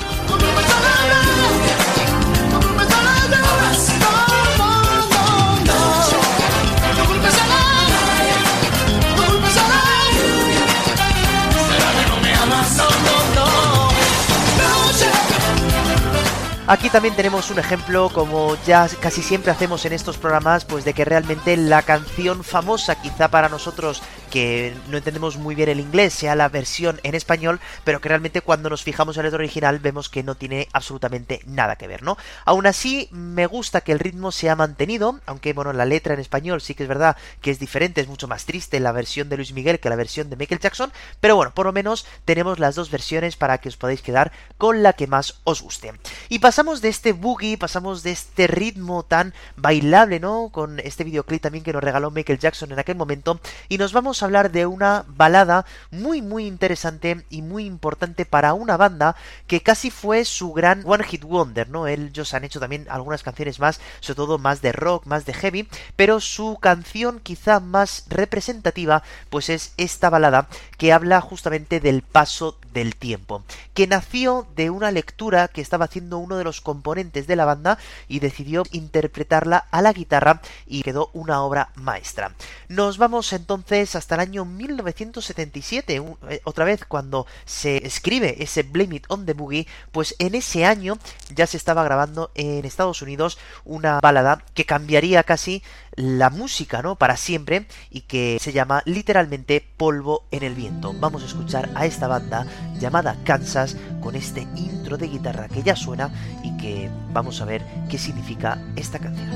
Aquí 16.73 16.89
también 16.89 17.15
tenemos 17.15 17.51
un 17.51 17.59
ejemplo, 17.59 18.09
como 18.09 18.57
ya 18.65 18.89
casi 18.99 19.23
siempre 19.23 19.53
hacemos 19.53 19.85
en 19.85 19.93
estos 19.93 20.17
programas, 20.17 20.65
pues 20.65 20.87
de 20.87 20.95
que 20.95 21.05
realmente 21.05 21.55
la 21.59 21.83
canción 21.83 22.43
famosa, 22.43 22.95
quizá 22.95 23.29
para 23.29 23.51
nosotros 23.51 24.03
que 24.33 24.75
no 24.89 24.97
entendemos 24.97 25.37
muy 25.37 25.55
bien 25.55 25.69
el 25.69 25.79
inglés, 25.79 26.15
sea 26.15 26.35
la 26.35 26.49
versión 26.49 26.99
en 27.03 27.15
español, 27.15 27.61
pero 27.85 28.01
que 28.01 28.09
realmente 28.09 28.41
cuando 28.41 28.71
nos 28.71 28.83
fijamos 28.83 29.19
en 29.19 29.27
el 29.27 29.35
original 29.35 29.79
vemos 29.79 30.09
que 30.09 30.23
no 30.23 30.37
tiene 30.37 30.69
absolutamente 30.73 31.43
nada 31.45 31.77
que 31.77 31.87
ver, 31.87 32.03
¿no? 32.03 32.17
Aún 32.47 32.67
así, 32.67 33.11
me 33.13 33.45
gusta 33.45 33.83
que 33.83 33.93
el 33.93 33.99
ritmo 33.99 34.33
se 34.33 34.49
ha 34.49 34.57
mantenido, 34.57 35.21
aunque 35.27 35.53
bueno, 35.53 35.75
la 35.75 35.85
letra 35.85 36.15
en 36.15 36.21
español 36.21 36.63
sí 36.63 36.75
que 36.75 36.85
es 36.85 36.89
verdad 36.89 37.19
que 37.43 37.51
es 37.51 37.59
diferente, 37.59 38.01
es 38.01 38.09
mucho 38.09 38.27
más 38.27 38.47
triste 38.47 38.81
la 38.81 38.93
versión 38.93 39.29
de 39.29 39.37
Luis 39.37 39.53
Miguel 39.53 39.81
que 39.81 39.91
la 39.91 39.97
versión 39.97 40.31
de 40.31 40.37
Michael 40.37 40.61
Jackson, 40.61 40.93
pero 41.21 41.37
bueno, 41.37 41.53
por 41.53 41.67
lo 41.67 41.75
menos 41.75 42.07
tenemos 42.25 42.59
las 42.59 42.75
dos 42.75 42.91
versiones 42.91 43.37
para 43.37 43.59
que 43.59 43.69
os 43.69 43.77
podáis 43.77 44.01
quedar 44.01 44.33
con 44.57 44.83
la 44.83 44.95
que 44.95 45.09
más 45.09 45.41
os 45.45 45.61
guste. 45.61 45.93
Y 46.31 46.39
pasamos 46.39 46.81
de 46.81 46.89
este 46.89 47.13
boogie, 47.13 47.59
pasamos 47.59 48.03
de 48.03 48.13
este 48.13 48.47
ritmo 48.47 49.03
tan 49.03 49.35
bailable, 49.57 50.21
¿no? 50.21 50.49
Con 50.51 50.81
este 50.81 51.05
videoclip 51.05 51.43
también 51.43 51.65
que 51.65 51.75
nos 51.75 51.85
regaló 51.85 52.11
Michael 52.11 52.39
Jackson 52.39 52.73
en 52.73 52.79
aquel 52.79 52.97
momento, 52.97 53.39
y 53.69 53.77
nos 53.77 53.93
vamos 53.93 54.22
hablar 54.23 54.51
de 54.51 54.67
una 54.67 55.05
balada 55.09 55.65
muy 55.91 56.23
muy 56.23 56.47
interesante 56.47 57.25
y 57.31 57.43
muy 57.43 57.67
importante 57.67 58.25
para 58.25 58.55
una 58.55 58.77
banda 58.77 59.17
que 59.47 59.61
casi 59.61 59.91
fue 59.91 60.25
su 60.25 60.53
gran 60.53 60.83
one 60.87 61.05
hit 61.05 61.25
wonder, 61.25 61.69
¿no? 61.69 61.87
Ellos 61.87 62.35
han 62.35 62.45
hecho 62.45 62.61
también 62.61 62.87
algunas 62.89 63.23
canciones 63.23 63.61
más, 63.61 63.81
sobre 64.01 64.17
todo 64.17 64.39
más 64.39 64.63
de 64.63 64.73
rock, 64.73 65.07
más 65.07 65.27
de 65.27 65.35
heavy, 65.35 65.69
pero 65.97 66.21
su 66.21 66.59
canción 66.61 67.21
quizá 67.21 67.61
más 67.61 68.07
representativa 68.09 69.03
pues 69.31 69.49
es 69.49 69.73
esta 69.77 70.11
balada 70.11 70.49
que 70.79 70.93
habla 70.93 71.21
justamente 71.21 71.81
del 71.81 72.03
paso 72.03 72.59
del 72.73 72.97
tiempo, 72.97 73.45
que 73.75 73.87
nació 73.87 74.47
de 74.57 74.71
una 74.71 74.91
lectura 74.91 75.49
que 75.49 75.61
estaba 75.61 75.85
haciendo 75.85 76.19
uno 76.19 76.37
de 76.37 76.45
los 76.45 76.61
componentes 76.61 77.27
de 77.27 77.37
la 77.37 77.45
banda 77.45 77.79
y 78.09 78.21
decidió 78.21 78.63
interpretarla 78.73 79.67
a 79.71 79.83
la 79.83 79.93
guitarra 79.93 80.41
y 80.67 80.83
quedó 80.83 81.11
una 81.13 81.43
obra 81.43 81.71
maestra. 81.75 82.33
Nos 82.69 82.99
vamos 82.99 83.33
entonces 83.33 83.95
hasta 84.13 84.23
el 84.23 84.29
año 84.29 84.45
1977, 84.45 85.99
un- 86.01 86.19
eh, 86.29 86.43
otra 86.45 86.67
vez 86.67 86.85
cuando 86.85 87.27
se 87.47 87.87
escribe 87.87 88.43
ese 88.43 88.63
Blame 88.63 88.97
It 88.97 89.07
on 89.09 89.25
the 89.25 89.33
Boogie, 89.33 89.67
pues 89.91 90.15
en 90.19 90.35
ese 90.35 90.67
año 90.67 90.99
ya 91.35 91.47
se 91.47 91.57
estaba 91.57 91.83
grabando 91.83 92.31
en 92.35 92.67
Estados 92.67 93.01
Unidos 93.01 93.39
una 93.65 94.01
balada 94.01 94.45
que 94.53 94.67
cambiaría 94.67 95.23
casi 95.23 95.63
la 95.95 96.29
música, 96.29 96.83
¿no? 96.83 96.97
Para 96.97 97.17
siempre 97.17 97.67
y 97.91 98.03
que 98.03 98.37
se 98.39 98.53
llama 98.53 98.83
literalmente 98.85 99.67
Polvo 99.79 100.25
en 100.31 100.43
el 100.43 100.55
Viento. 100.55 100.93
Vamos 101.01 101.23
a 101.23 101.27
escuchar 101.27 101.71
a 101.75 101.87
esta 101.87 102.07
banda 102.07 102.47
llamada 102.79 103.17
Kansas 103.25 103.77
con 104.03 104.15
este 104.15 104.43
intro 104.57 104.99
de 104.99 105.09
guitarra 105.09 105.49
que 105.49 105.63
ya 105.63 105.75
suena 105.75 106.11
y 106.45 106.55
que 106.59 106.91
vamos 107.15 107.41
a 107.41 107.47
ver 107.47 107.65
qué 107.89 107.97
significa 107.97 108.59
esta 108.77 108.99
canción. 108.99 109.31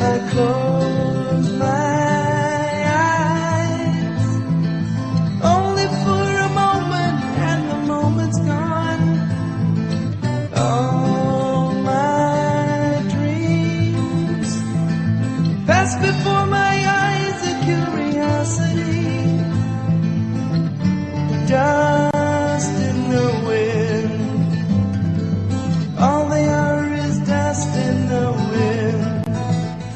I 0.00 0.18
close 0.30 0.77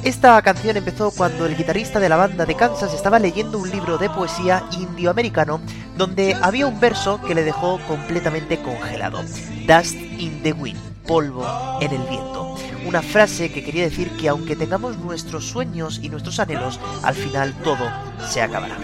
Esta 0.04 0.42
canción 0.42 0.76
empezó 0.76 1.12
cuando 1.12 1.46
el 1.46 1.56
guitarrista 1.56 2.00
de 2.00 2.08
la 2.08 2.16
banda 2.16 2.44
de 2.44 2.56
Kansas 2.56 2.92
estaba 2.92 3.20
leyendo 3.20 3.58
un 3.58 3.70
libro 3.70 3.98
de 3.98 4.10
poesía 4.10 4.64
indioamericano 4.72 5.60
donde 5.96 6.34
había 6.42 6.66
un 6.66 6.80
verso 6.80 7.20
que 7.22 7.36
le 7.36 7.44
dejó 7.44 7.78
completamente 7.86 8.60
congelado. 8.60 9.22
Dust 9.68 9.94
in 9.94 10.42
the 10.42 10.52
wind, 10.52 10.80
polvo 11.06 11.46
en 11.80 11.92
el 11.92 12.02
viento. 12.08 12.56
una 12.84 13.00
frase 13.00 13.52
que 13.52 13.62
quería 13.62 13.84
decir 13.84 14.10
que 14.16 14.28
aunque 14.28 14.56
tengamos 14.56 14.98
nuestros 14.98 15.44
sueños 15.44 16.00
y 16.02 16.08
nuestros 16.08 16.40
anhelos, 16.40 16.80
al 17.04 17.14
final 17.14 17.54
todo 17.62 17.88
se 18.28 18.42
acabará. 18.42 18.76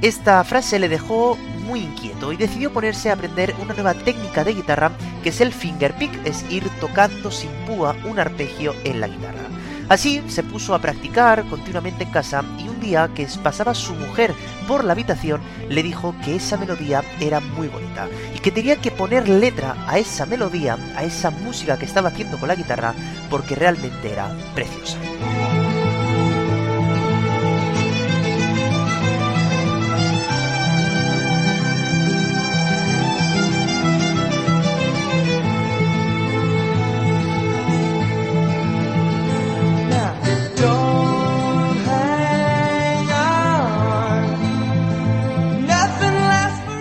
Esta 0.00 0.44
frase 0.44 0.78
le 0.78 0.88
dejó 0.88 1.36
muy 1.66 1.80
inquieto 1.80 2.32
y 2.32 2.36
decidió 2.36 2.72
ponerse 2.72 3.10
a 3.10 3.14
aprender 3.14 3.54
una 3.60 3.74
nueva 3.74 3.94
técnica 3.94 4.44
de 4.44 4.54
guitarra 4.54 4.92
que 5.22 5.30
es 5.30 5.40
el 5.40 5.52
finger 5.52 5.92
pick, 5.96 6.12
es 6.24 6.44
ir 6.50 6.68
tocando 6.80 7.30
sin 7.32 7.50
púa 7.66 7.96
un 8.04 8.20
arpegio 8.20 8.74
en 8.84 9.00
la 9.00 9.08
guitarra. 9.08 9.48
Así 9.88 10.22
se 10.28 10.42
puso 10.42 10.74
a 10.74 10.78
practicar 10.78 11.44
continuamente 11.46 12.04
en 12.04 12.10
casa 12.10 12.44
y 12.58 12.68
un 12.68 12.78
día 12.78 13.10
que 13.14 13.26
pasaba 13.42 13.74
su 13.74 13.94
mujer 13.94 14.34
por 14.68 14.84
la 14.84 14.92
habitación 14.92 15.40
le 15.68 15.82
dijo 15.82 16.14
que 16.24 16.36
esa 16.36 16.58
melodía 16.58 17.02
era 17.20 17.40
muy 17.40 17.68
bonita 17.68 18.06
y 18.36 18.38
que 18.38 18.52
tenía 18.52 18.76
que 18.76 18.90
poner 18.90 19.28
letra 19.28 19.74
a 19.88 19.98
esa 19.98 20.26
melodía, 20.26 20.76
a 20.94 21.04
esa 21.04 21.30
música 21.30 21.78
que 21.78 21.86
estaba 21.86 22.10
haciendo 22.10 22.38
con 22.38 22.48
la 22.48 22.54
guitarra 22.54 22.94
porque 23.30 23.54
realmente 23.54 24.12
era 24.12 24.30
preciosa. 24.54 24.98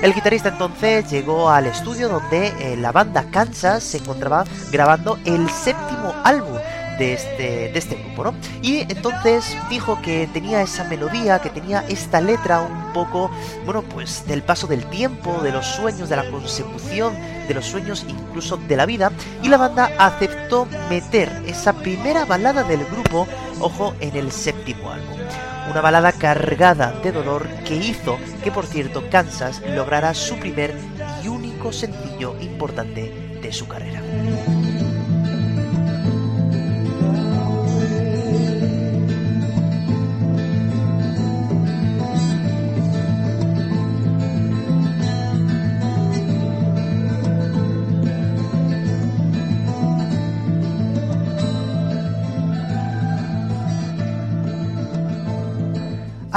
El 0.08 0.14
guitarrista 0.14 0.48
entonces 0.48 1.12
llegó 1.12 1.50
al 1.50 1.66
estudio 1.66 2.08
donde 2.08 2.48
eh, 2.62 2.78
la 2.78 2.94
banda 2.94 3.26
Kansas 3.30 3.84
se 3.84 3.98
encontraba 3.98 4.46
grabando 4.72 5.20
el 5.26 5.50
séptimo 5.50 6.14
álbum 6.24 6.56
de 6.98 7.12
este, 7.12 7.72
de 7.74 7.78
este 7.78 7.96
grupo, 7.96 8.24
¿no? 8.24 8.34
Y 8.62 8.90
entonces 8.90 9.58
dijo 9.70 10.02
que 10.02 10.30
tenía 10.32 10.62
esa 10.62 10.86
melodía, 10.86 11.40
que 11.40 11.50
tenía 11.50 11.84
esta 11.90 12.22
letra 12.22 12.62
un 12.62 12.94
poco, 12.94 13.30
bueno, 13.66 13.82
pues 13.82 14.26
del 14.28 14.44
paso 14.44 14.66
del 14.66 14.86
tiempo, 14.86 15.42
de 15.44 15.52
los 15.52 15.66
sueños, 15.66 16.08
de 16.08 16.16
la 16.16 16.32
consecución 16.32 17.14
de 17.48 17.54
los 17.54 17.66
sueños, 17.66 18.06
incluso 18.08 18.58
de 18.58 18.76
la 18.76 18.86
vida, 18.86 19.12
y 19.42 19.50
la 19.50 19.58
banda 19.58 19.92
aceptó 19.98 20.68
meter 20.90 21.30
esa 21.46 21.74
primera 21.74 22.26
balada 22.26 22.64
del 22.64 22.86
grupo, 22.86 23.28
ojo, 23.60 23.94
en 24.00 24.16
el 24.16 24.32
séptimo 24.32 24.92
álbum. 24.92 25.18
Una 25.70 25.82
balada 25.82 26.12
cargada 26.12 26.92
de 27.04 27.12
dolor 27.12 27.48
que 27.66 27.76
hizo 27.76 28.18
que, 28.44 28.52
por 28.52 28.66
cierto, 28.66 29.04
Kansas 29.10 29.62
lograra 29.68 30.14
su 30.14 30.36
primer 30.38 30.74
y 31.24 31.28
único 31.28 31.74
sencillo 31.74 32.36
importante 32.40 33.12
de 33.42 33.52
su 33.52 33.68
carrera. 33.68 34.02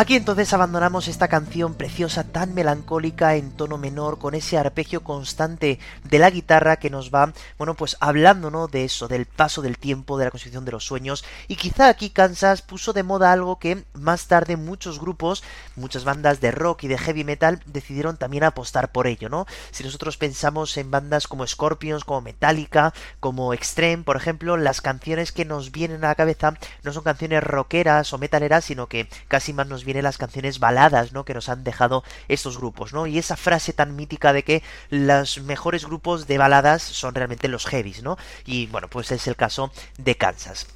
Aquí 0.00 0.16
entonces 0.16 0.54
abandonamos 0.54 1.08
esta 1.08 1.28
canción 1.28 1.74
preciosa 1.74 2.24
tan 2.24 2.54
melancólica 2.54 3.36
en 3.36 3.50
tono 3.50 3.76
menor 3.76 4.18
con 4.18 4.34
ese 4.34 4.56
arpegio 4.56 5.04
constante 5.04 5.78
de 6.04 6.18
la 6.18 6.30
guitarra 6.30 6.78
que 6.78 6.88
nos 6.88 7.10
va, 7.10 7.34
bueno, 7.58 7.74
pues 7.74 7.98
hablando, 8.00 8.50
¿no? 8.50 8.66
De 8.66 8.84
eso, 8.84 9.08
del 9.08 9.26
paso 9.26 9.60
del 9.60 9.76
tiempo, 9.76 10.16
de 10.16 10.24
la 10.24 10.30
construcción 10.30 10.64
de 10.64 10.72
los 10.72 10.86
sueños 10.86 11.22
y 11.48 11.56
quizá 11.56 11.90
aquí 11.90 12.08
Kansas 12.08 12.62
puso 12.62 12.94
de 12.94 13.02
moda 13.02 13.30
algo 13.30 13.58
que 13.58 13.84
más 13.92 14.26
tarde 14.26 14.56
muchos 14.56 15.00
grupos, 15.00 15.44
muchas 15.76 16.04
bandas 16.04 16.40
de 16.40 16.50
rock 16.50 16.84
y 16.84 16.88
de 16.88 16.96
heavy 16.96 17.24
metal 17.24 17.60
decidieron 17.66 18.16
también 18.16 18.44
apostar 18.44 18.92
por 18.92 19.06
ello, 19.06 19.28
¿no? 19.28 19.44
Si 19.70 19.84
nosotros 19.84 20.16
pensamos 20.16 20.78
en 20.78 20.90
bandas 20.90 21.28
como 21.28 21.46
Scorpions, 21.46 22.04
como 22.06 22.22
Metallica, 22.22 22.94
como 23.20 23.52
Extreme, 23.52 24.04
por 24.04 24.16
ejemplo, 24.16 24.56
las 24.56 24.80
canciones 24.80 25.30
que 25.30 25.44
nos 25.44 25.72
vienen 25.72 26.06
a 26.06 26.08
la 26.08 26.14
cabeza 26.14 26.54
no 26.84 26.94
son 26.94 27.04
canciones 27.04 27.44
rockeras 27.44 28.14
o 28.14 28.18
metaleras, 28.18 28.64
sino 28.64 28.86
que 28.86 29.06
casi 29.28 29.52
más 29.52 29.66
nos 29.66 29.84
vienen 29.84 29.89
las 30.03 30.18
canciones 30.18 30.59
baladas, 30.59 31.12
¿no? 31.12 31.24
Que 31.24 31.35
nos 31.35 31.48
han 31.48 31.64
dejado 31.64 32.03
estos 32.29 32.59
grupos, 32.59 32.92
¿no? 32.92 33.07
Y 33.07 33.18
esa 33.18 33.37
frase 33.37 33.72
tan 33.72 33.96
mítica 33.96 34.33
de 34.33 34.42
que 34.42 34.62
los 34.88 35.40
mejores 35.42 35.85
grupos 35.85 36.26
de 36.26 36.38
baladas 36.38 36.83
son 36.83 37.14
realmente 37.14 37.48
los 37.48 37.66
heavies, 37.66 38.03
¿no? 38.03 38.16
Y 38.46 38.66
bueno, 38.66 38.88
pues 38.88 39.11
es 39.12 39.26
el 39.26 39.37
caso 39.37 39.72
de 39.98 40.16
Kansas. 40.16 40.66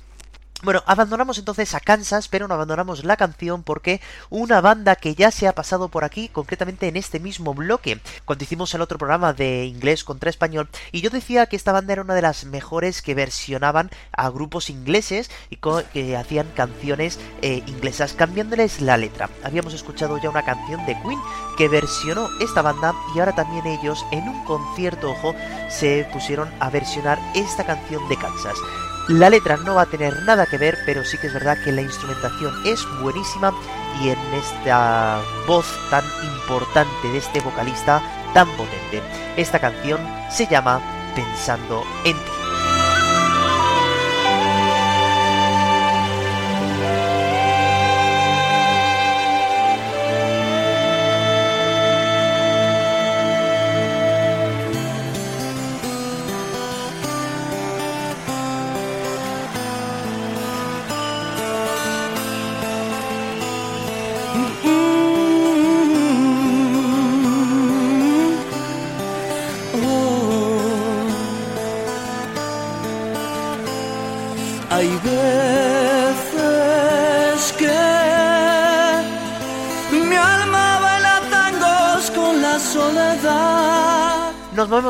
Bueno, 0.65 0.83
abandonamos 0.87 1.37
entonces 1.37 1.75
a 1.75 1.81
Kansas, 1.81 2.29
pero 2.29 2.49
no 2.49 2.55
abandonamos 2.55 3.05
la 3.05 3.19
canción 3.19 3.63
porque 3.63 4.01
una 4.31 4.63
banda 4.63 4.97
que 4.97 5.15
ya 5.15 5.31
se 5.31 5.47
ha 5.47 5.55
pasado 5.55 5.89
por 5.89 6.05
aquí, 6.05 6.29
concretamente 6.29 6.89
en 6.89 6.97
este 6.97 7.21
mismo 7.21 7.53
bloque, 7.53 8.01
cuando 8.25 8.45
hicimos 8.45 8.73
el 8.73 8.81
otro 8.81 8.97
programa 8.97 9.35
de 9.35 9.67
inglés 9.67 10.05
contra 10.05 10.31
español, 10.31 10.71
y 10.91 11.03
yo 11.03 11.11
decía 11.11 11.45
que 11.45 11.57
esta 11.57 11.73
banda 11.73 11.93
era 11.93 12.01
una 12.01 12.15
de 12.15 12.23
las 12.23 12.47
mejores 12.47 13.03
que 13.03 13.15
versionaban 13.15 13.91
a 14.11 14.31
grupos 14.31 14.71
ingleses 14.71 15.31
y 15.51 15.57
que 15.93 16.17
hacían 16.17 16.51
canciones 16.57 17.21
eh, 17.43 17.63
inglesas 17.67 18.15
cambiándoles 18.15 18.81
la 18.81 18.97
letra. 18.97 19.29
Habíamos 19.43 19.75
escuchado 19.75 20.17
ya 20.17 20.31
una 20.31 20.47
canción 20.47 20.87
de 20.87 20.99
Queen 21.03 21.21
que 21.59 21.69
versionó 21.69 22.31
esta 22.41 22.63
banda 22.63 22.95
y 23.15 23.19
ahora 23.19 23.35
también 23.35 23.67
ellos 23.67 24.07
en 24.13 24.27
un 24.31 24.45
concierto, 24.47 25.11
ojo, 25.11 25.35
se 25.69 26.09
pusieron 26.11 26.49
a 26.59 26.71
versionar 26.71 27.19
esta 27.35 27.67
canción 27.67 28.09
de 28.09 28.17
Kansas. 28.17 28.57
La 29.09 29.29
letra 29.29 29.59
no 29.59 29.75
va 29.75 29.83
a 29.83 29.87
tener 29.87 30.23
nada 30.23 30.47
que 30.47 30.57
ver, 30.57 30.79
pero 30.87 31.05
sí 31.05 31.19
que 31.19 31.27
es 31.27 31.35
verdad 31.35 31.59
que 31.63 31.73
la 31.73 31.83
instrumentación 31.83 32.55
es 32.65 32.81
buenísima 33.03 33.53
y 34.01 34.09
en 34.09 34.19
esta 34.33 35.21
voz 35.47 35.67
tan 35.91 36.05
importante 36.23 37.09
de 37.09 37.19
este 37.19 37.41
vocalista 37.41 38.03
tan 38.33 38.49
potente. 38.57 39.03
Esta 39.37 39.59
canción 39.59 40.01
se 40.31 40.47
llama 40.47 40.81
Pensando 41.15 41.85
en 42.05 42.17
ti. 42.17 42.34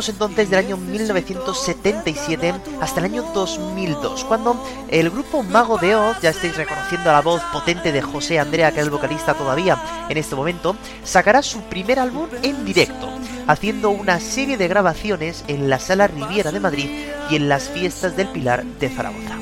Entonces 0.09 0.51
del 0.51 0.59
año 0.59 0.77
1977 0.77 2.55
hasta 2.81 3.01
el 3.01 3.07
año 3.07 3.25
2002, 3.35 4.25
cuando 4.25 4.63
el 4.89 5.11
grupo 5.11 5.43
Mago 5.43 5.79
de 5.79 5.97
Oz, 5.97 6.21
ya 6.21 6.31
estáis 6.31 6.57
reconociendo 6.57 7.11
la 7.11 7.23
voz 7.23 7.43
potente 7.53 7.93
de 7.93 8.03
José 8.03 8.39
Andrea, 8.39 8.73
que 8.73 8.81
es 8.81 8.85
el 8.85 8.91
vocalista 8.91 9.35
todavía 9.35 10.07
en 10.09 10.17
este 10.19 10.35
momento, 10.35 10.77
sacará 11.05 11.43
su 11.43 11.63
primer 11.63 11.99
álbum 11.99 12.29
en 12.43 12.65
directo, 12.65 13.09
haciendo 13.47 13.91
una 13.91 14.21
serie 14.21 14.57
de 14.57 14.69
grabaciones 14.69 15.45
en 15.49 15.71
la 15.71 15.79
Sala 15.79 16.07
Riviera 16.07 16.53
de 16.53 16.61
Madrid 16.61 16.91
y 17.31 17.37
en 17.37 17.49
las 17.49 17.69
fiestas 17.69 18.17
del 18.17 18.29
Pilar 18.29 18.65
de 18.65 18.89
Zaragoza. 18.91 19.39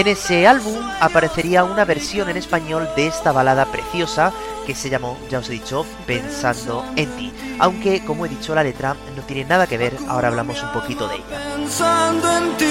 En 0.00 0.06
ese 0.06 0.46
álbum 0.46 0.78
aparecería 0.98 1.62
una 1.62 1.84
versión 1.84 2.30
en 2.30 2.38
español 2.38 2.88
de 2.96 3.06
esta 3.06 3.32
balada 3.32 3.66
preciosa 3.66 4.32
que 4.66 4.74
se 4.74 4.88
llamó, 4.88 5.18
ya 5.28 5.40
os 5.40 5.50
he 5.50 5.52
dicho, 5.52 5.84
Pensando 6.06 6.86
en 6.96 7.14
ti. 7.16 7.30
Aunque, 7.58 8.02
como 8.02 8.24
he 8.24 8.30
dicho, 8.30 8.54
la 8.54 8.64
letra 8.64 8.96
no 9.14 9.20
tiene 9.24 9.44
nada 9.44 9.66
que 9.66 9.76
ver, 9.76 9.94
ahora 10.08 10.28
hablamos 10.28 10.62
un 10.62 10.72
poquito 10.72 11.06
de 11.06 11.16
ella. 11.16 11.54
Pensando 11.54 12.34
en 12.34 12.56
ti. 12.56 12.69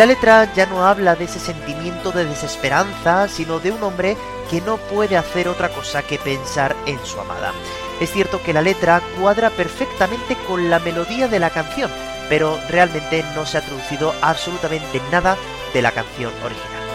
La 0.00 0.06
letra 0.06 0.50
ya 0.54 0.64
no 0.64 0.86
habla 0.86 1.14
de 1.14 1.26
ese 1.26 1.38
sentimiento 1.38 2.10
de 2.10 2.24
desesperanza, 2.24 3.28
sino 3.28 3.58
de 3.60 3.70
un 3.70 3.82
hombre 3.82 4.16
que 4.50 4.62
no 4.62 4.78
puede 4.78 5.18
hacer 5.18 5.46
otra 5.46 5.68
cosa 5.68 6.02
que 6.02 6.16
pensar 6.16 6.74
en 6.86 6.98
su 7.04 7.20
amada. 7.20 7.52
Es 8.00 8.10
cierto 8.10 8.42
que 8.42 8.54
la 8.54 8.62
letra 8.62 9.02
cuadra 9.20 9.50
perfectamente 9.50 10.38
con 10.48 10.70
la 10.70 10.78
melodía 10.78 11.28
de 11.28 11.38
la 11.38 11.50
canción, 11.50 11.90
pero 12.30 12.58
realmente 12.70 13.22
no 13.34 13.44
se 13.44 13.58
ha 13.58 13.60
traducido 13.60 14.14
absolutamente 14.22 15.02
nada 15.12 15.36
de 15.74 15.82
la 15.82 15.92
canción 15.92 16.32
original. 16.42 16.89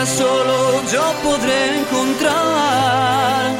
Nunca 0.00 0.06
solo 0.06 0.82
yo 0.90 1.12
podré 1.22 1.80
encontrar 1.80 3.50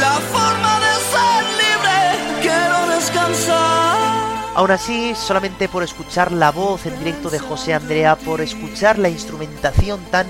la 0.00 0.12
forma 0.32 0.80
de 0.80 0.94
ser 1.12 1.44
libre. 1.60 2.40
Quiero 2.42 2.96
descansar. 2.96 4.54
Aún 4.56 4.70
así, 4.70 5.14
solamente 5.14 5.68
por 5.68 5.82
escuchar 5.82 6.30
la 6.32 6.52
voz 6.52 6.86
en 6.86 6.96
directo 6.98 7.28
de 7.28 7.40
José 7.40 7.74
Andrea, 7.74 8.16
por 8.16 8.40
escuchar 8.40 8.98
la 8.98 9.08
instrumentación 9.08 10.00
tan 10.10 10.26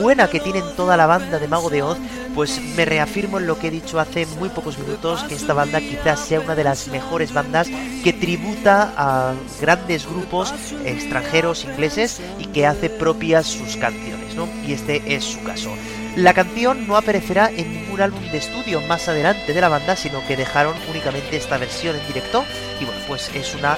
buena 0.00 0.28
que 0.28 0.40
tienen 0.40 0.64
toda 0.76 0.96
la 0.96 1.06
banda 1.06 1.38
de 1.38 1.48
Mago 1.48 1.70
de 1.70 1.82
Oz, 1.82 1.98
pues 2.34 2.60
me 2.76 2.84
reafirmo 2.84 3.38
en 3.38 3.46
lo 3.46 3.58
que 3.58 3.68
he 3.68 3.70
dicho 3.70 3.98
hace 3.98 4.26
muy 4.38 4.50
pocos 4.50 4.78
minutos, 4.78 5.22
que 5.24 5.34
esta 5.34 5.54
banda 5.54 5.80
quizás 5.80 6.20
sea 6.20 6.40
una 6.40 6.54
de 6.54 6.64
las 6.64 6.88
mejores 6.88 7.32
bandas 7.32 7.68
que 8.02 8.12
tributa 8.12 8.92
a 8.96 9.34
grandes 9.60 10.06
grupos 10.06 10.52
extranjeros, 10.84 11.64
ingleses, 11.64 12.20
y 12.38 12.46
que 12.46 12.66
hace 12.66 12.90
propias 12.90 13.46
sus 13.46 13.76
canciones, 13.76 14.23
Y 14.66 14.72
este 14.72 15.02
es 15.06 15.24
su 15.24 15.42
caso. 15.42 15.70
La 16.16 16.32
canción 16.32 16.86
no 16.86 16.96
aparecerá 16.96 17.50
en 17.50 17.72
ningún 17.72 18.00
álbum 18.00 18.22
de 18.30 18.38
estudio 18.38 18.80
más 18.82 19.08
adelante 19.08 19.52
de 19.52 19.60
la 19.60 19.68
banda, 19.68 19.96
sino 19.96 20.24
que 20.26 20.36
dejaron 20.36 20.74
únicamente 20.90 21.36
esta 21.36 21.58
versión 21.58 21.96
en 21.96 22.06
directo 22.06 22.44
y 22.80 22.84
bueno, 22.84 23.00
pues 23.08 23.30
es 23.34 23.54
una 23.54 23.76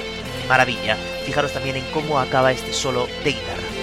maravilla. 0.49 0.97
Fijaros 1.25 1.53
también 1.53 1.77
en 1.77 1.85
cómo 1.93 2.19
acaba 2.19 2.53
este 2.53 2.73
solo 2.73 3.07
de 3.25 3.31
guitarra. 3.31 3.76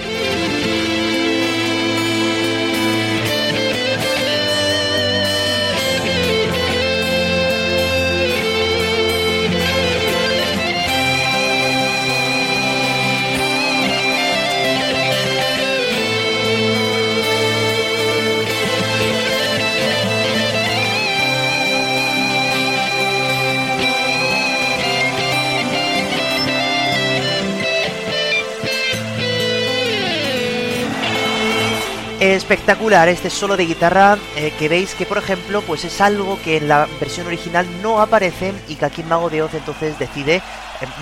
Espectacular 32.34 33.10
este 33.10 33.30
solo 33.30 33.56
de 33.58 33.67
guitarra 33.67 34.17
eh, 34.36 34.52
que 34.58 34.67
veis 34.67 34.96
que 34.96 35.06
por 35.06 35.19
ejemplo 35.19 35.62
pues 35.62 35.86
es 35.86 36.02
algo 36.02 36.39
que 36.43 36.58
en 36.58 36.67
la 36.67 36.88
versión 37.00 37.28
original 37.28 37.67
no 37.84 38.02
aparece 38.02 38.54
y 38.67 38.76
que 38.76 38.86
aquí 38.86 39.04
Mago 39.04 39.30
de 39.30 39.43
Oz 39.43 39.54
entonces 39.54 40.00
decide 40.00 40.41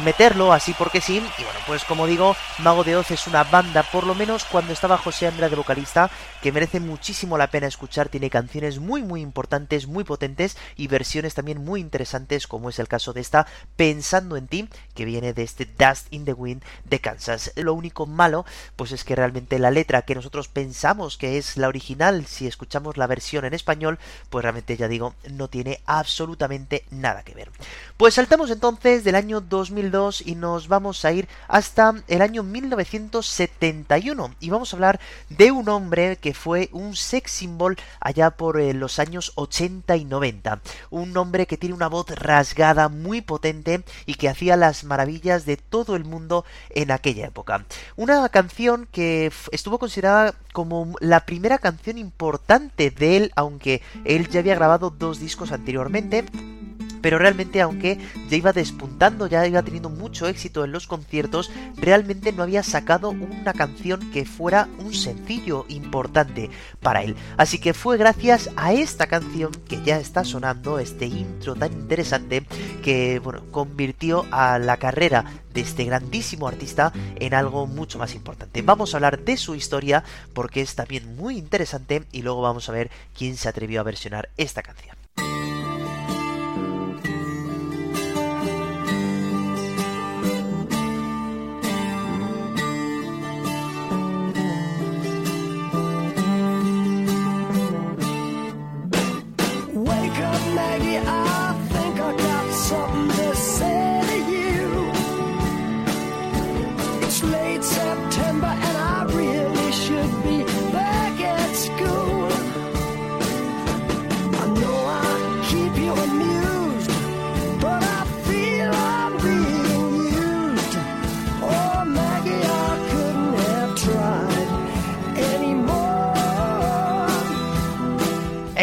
meterlo 0.04 0.54
así 0.54 0.74
porque 0.78 1.02
sí. 1.02 1.18
Y 1.18 1.44
bueno 1.44 1.60
pues 1.68 1.84
como 1.84 2.08
digo 2.08 2.36
Mago 2.60 2.84
de 2.84 2.96
Oz 2.96 3.12
es 3.12 3.28
una 3.28 3.44
banda 3.44 3.84
por 3.84 4.06
lo 4.06 4.16
menos 4.16 4.44
cuando 4.46 4.74
estaba 4.74 4.98
José 4.98 5.28
Andrea 5.28 5.50
de 5.50 5.56
vocalista 5.56 6.10
que 6.42 6.52
merece 6.52 6.80
muchísimo 6.80 7.38
la 7.38 7.52
pena 7.52 7.68
escuchar. 7.68 8.10
Tiene 8.10 8.30
canciones 8.30 8.80
muy 8.80 9.04
muy 9.04 9.22
importantes 9.22 9.88
muy 9.88 10.04
potentes 10.04 10.58
y 10.76 10.88
versiones 10.88 11.34
también 11.34 11.64
muy 11.64 11.80
interesantes 11.82 12.48
como 12.48 12.70
es 12.70 12.80
el 12.80 12.88
caso 12.88 13.14
de 13.14 13.22
esta 13.22 13.48
Pensando 13.76 14.38
en 14.38 14.48
ti 14.48 14.70
que 14.96 15.06
viene 15.06 15.34
de 15.34 15.44
este 15.44 15.66
Dust 15.66 16.08
in 16.12 16.26
the 16.26 16.34
Wind 16.34 16.64
de 16.86 17.00
Kansas. 17.00 17.52
Lo 17.56 17.74
único 17.74 18.06
malo 18.06 18.46
pues 18.76 18.92
es 18.92 19.04
que 19.04 19.16
realmente 19.16 19.60
la 19.60 19.72
letra 19.72 20.04
que 20.04 20.16
nosotros 20.16 20.48
pensamos 20.48 21.18
que 21.18 21.38
es 21.38 21.58
la 21.58 21.68
original 21.68 22.26
si 22.26 22.48
escuchamos 22.48 22.98
la 22.98 23.08
versión 23.08 23.46
en 23.46 23.54
español 23.54 24.00
pues 24.30 24.44
realmente 24.44 24.78
ya 24.78 24.88
digo 24.88 25.16
no 25.30 25.48
tiene 25.48 25.82
absolutamente 25.86 26.86
nada 26.90 27.24
que 27.24 27.34
ver. 27.34 27.52
Pues 27.98 28.16
saltamos 28.16 28.52
entonces 28.52 29.04
del 29.04 29.16
año 29.16 29.42
2002 29.62 30.24
y 30.26 30.34
nos 30.34 30.68
vamos 30.68 31.06
a 31.06 31.12
ir 31.12 31.28
hasta 31.48 31.94
el 32.08 32.24
año 32.24 32.42
1971 32.42 34.34
y 34.40 34.50
vamos 34.50 34.74
a 34.74 34.76
hablar 34.76 35.00
de 35.30 35.52
un 35.52 35.70
hombre 35.70 36.16
que 36.16 36.34
fue 36.34 36.70
un 36.72 36.96
sex 36.96 37.32
symbol 37.32 37.78
allá 38.00 38.32
por 38.32 38.60
eh, 38.60 38.74
los 38.74 38.98
años 38.98 39.34
80 39.36 39.98
y 39.98 40.06
90 40.06 40.62
un 40.90 41.16
hombre 41.16 41.46
que 41.46 41.58
tiene 41.58 41.76
una 41.76 41.90
voz 41.90 42.08
rasgada 42.10 42.90
muy 42.90 43.22
potente 43.22 43.84
y 44.08 44.16
que 44.16 44.30
hacía 44.30 44.58
las 44.58 44.84
maravillas 44.84 45.46
de 45.46 45.58
todo 45.58 45.96
el 45.96 46.04
mundo 46.04 46.44
en 46.72 46.90
aquella 46.90 47.28
época. 47.28 47.66
Una 47.96 48.28
canción 48.30 48.88
que 48.92 49.32
estuvo 49.52 49.78
considerada 49.78 50.34
como 50.54 50.96
la 51.00 51.28
primera 51.28 51.60
canción 51.60 52.00
importante 52.00 52.90
de 52.90 53.18
él 53.18 53.32
aunque 53.36 53.84
él 54.06 54.28
ya 54.28 54.40
había 54.40 54.56
grabado 54.56 54.90
dos 54.90 55.20
discos 55.20 55.52
anteriormente 55.52 56.26
pero 57.02 57.18
realmente 57.18 57.62
aunque 57.62 58.00
ya 58.30 58.38
iba 58.38 58.54
despuntando, 58.54 59.28
ya 59.28 59.46
iba 59.48 59.62
teniendo 59.62 59.90
mucho 59.90 60.28
éxito 60.28 60.64
en 60.64 60.72
los 60.72 60.88
conciertos, 60.88 61.52
realmente 61.76 62.32
no 62.32 62.44
había 62.44 62.64
sacado 62.64 63.10
una 63.10 63.54
canción 63.54 64.12
que 64.12 64.26
fuera 64.26 64.68
un 64.80 64.94
sencillo 64.94 65.66
importante 65.70 66.50
para 66.80 67.04
él. 67.04 67.16
Así 67.38 67.60
que 67.60 67.74
fue 67.74 67.98
gracias 67.98 68.50
a 68.56 68.74
esta 68.74 69.08
canción 69.08 69.52
que 69.68 69.82
ya 69.84 70.00
está 70.00 70.24
sonando, 70.24 70.80
este 70.80 71.06
intro 71.06 71.56
tan 71.56 71.74
interesante, 71.74 72.46
que 72.84 73.22
convirtió 73.52 74.26
a 74.32 74.60
la 74.60 74.78
carrera 74.78 75.26
de 75.54 75.62
este 75.62 75.86
grandísimo 75.86 76.48
artista 76.48 76.94
en 77.16 77.34
algo 77.34 77.68
mucho 77.68 78.00
más 78.00 78.16
importante. 78.16 78.62
Vamos 78.62 78.94
a 78.94 78.98
hablar 78.98 79.20
de 79.20 79.38
su 79.38 79.56
historia 79.56 80.04
porque 80.34 80.62
es 80.62 80.76
también 80.76 81.16
muy 81.16 81.38
interesante 81.38 82.04
y 82.12 82.22
luego 82.22 82.42
vamos 82.42 82.70
a 82.70 82.72
ver 82.72 82.90
quién 83.18 83.38
se 83.38 83.50
atrevió 83.50 83.82
a 83.82 83.84
versionar 83.84 84.30
esta 84.38 84.64
canción. 84.64 85.01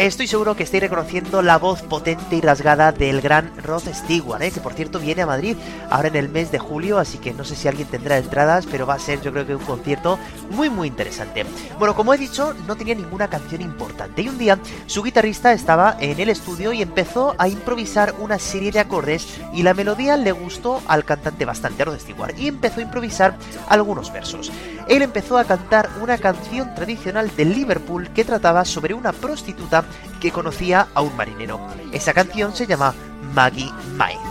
Estoy 0.09 0.25
seguro 0.25 0.55
que 0.55 0.63
estáis 0.63 0.81
reconociendo 0.81 1.43
la 1.43 1.59
voz 1.59 1.83
potente 1.83 2.35
y 2.35 2.41
rasgada 2.41 2.91
del 2.91 3.21
gran 3.21 3.55
Rod 3.61 3.83
Stewart, 3.93 4.41
¿eh? 4.41 4.49
que 4.49 4.59
por 4.59 4.73
cierto 4.73 4.99
viene 4.99 5.21
a 5.21 5.27
Madrid 5.27 5.55
ahora 5.91 6.07
en 6.07 6.15
el 6.15 6.29
mes 6.29 6.51
de 6.51 6.57
julio, 6.57 6.97
así 6.97 7.19
que 7.19 7.31
no 7.31 7.43
sé 7.43 7.55
si 7.55 7.67
alguien 7.67 7.87
tendrá 7.87 8.17
entradas, 8.17 8.65
pero 8.65 8.87
va 8.87 8.95
a 8.95 8.99
ser 8.99 9.21
yo 9.21 9.31
creo 9.31 9.45
que 9.45 9.53
un 9.53 9.63
concierto 9.63 10.17
muy 10.49 10.71
muy 10.71 10.87
interesante. 10.87 11.45
Bueno, 11.77 11.93
como 11.93 12.11
he 12.11 12.17
dicho, 12.17 12.55
no 12.65 12.75
tenía 12.75 12.95
ninguna 12.95 13.29
canción 13.29 13.61
importante 13.61 14.23
y 14.23 14.29
un 14.29 14.39
día 14.39 14.57
su 14.87 15.03
guitarrista 15.03 15.53
estaba 15.53 15.95
en 15.99 16.19
el 16.19 16.29
estudio 16.29 16.73
y 16.73 16.81
empezó 16.81 17.35
a 17.37 17.47
improvisar 17.47 18.15
una 18.17 18.39
serie 18.39 18.71
de 18.71 18.79
acordes 18.79 19.27
y 19.53 19.61
la 19.61 19.75
melodía 19.75 20.17
le 20.17 20.31
gustó 20.31 20.81
al 20.87 21.05
cantante 21.05 21.45
bastante, 21.45 21.83
a 21.83 21.85
Rod 21.85 21.99
Stewart, 21.99 22.35
y 22.35 22.47
empezó 22.47 22.79
a 22.79 22.83
improvisar 22.83 23.37
algunos 23.67 24.11
versos. 24.11 24.51
Él 24.87 25.03
empezó 25.03 25.37
a 25.37 25.45
cantar 25.45 25.87
una 26.01 26.17
canción 26.17 26.73
tradicional 26.73 27.29
de 27.37 27.45
Liverpool 27.45 28.09
que 28.09 28.25
trataba 28.25 28.65
sobre 28.65 28.95
una 28.95 29.11
prostituta 29.11 29.85
que 30.19 30.31
conocía 30.31 30.87
a 30.93 31.01
un 31.01 31.15
marinero. 31.15 31.59
Esa 31.91 32.13
canción 32.13 32.55
se 32.55 32.67
llama 32.67 32.93
Maggie 33.33 33.71
Mine. 33.91 34.29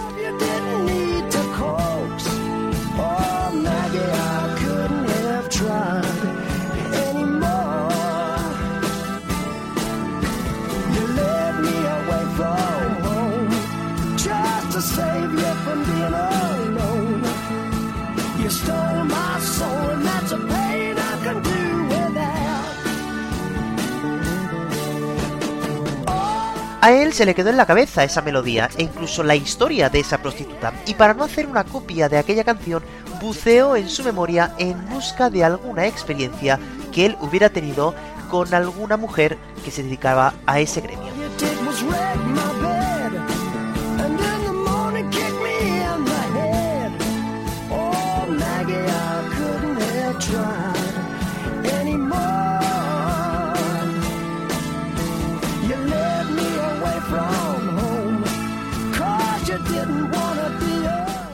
A 26.80 26.92
él 26.92 27.12
se 27.12 27.26
le 27.26 27.34
quedó 27.34 27.50
en 27.50 27.56
la 27.56 27.66
cabeza 27.66 28.04
esa 28.04 28.22
melodía 28.22 28.70
e 28.76 28.84
incluso 28.84 29.24
la 29.24 29.34
historia 29.34 29.90
de 29.90 29.98
esa 29.98 30.18
prostituta, 30.18 30.72
y 30.86 30.94
para 30.94 31.12
no 31.12 31.24
hacer 31.24 31.46
una 31.46 31.64
copia 31.64 32.08
de 32.08 32.18
aquella 32.18 32.44
canción, 32.44 32.84
buceó 33.20 33.74
en 33.74 33.88
su 33.88 34.04
memoria 34.04 34.54
en 34.58 34.88
busca 34.88 35.28
de 35.28 35.42
alguna 35.42 35.86
experiencia 35.86 36.60
que 36.92 37.06
él 37.06 37.16
hubiera 37.20 37.48
tenido 37.50 37.94
con 38.30 38.54
alguna 38.54 38.96
mujer 38.96 39.38
que 39.64 39.72
se 39.72 39.82
dedicaba 39.82 40.34
a 40.46 40.60
ese 40.60 40.80
gremio. 40.80 41.12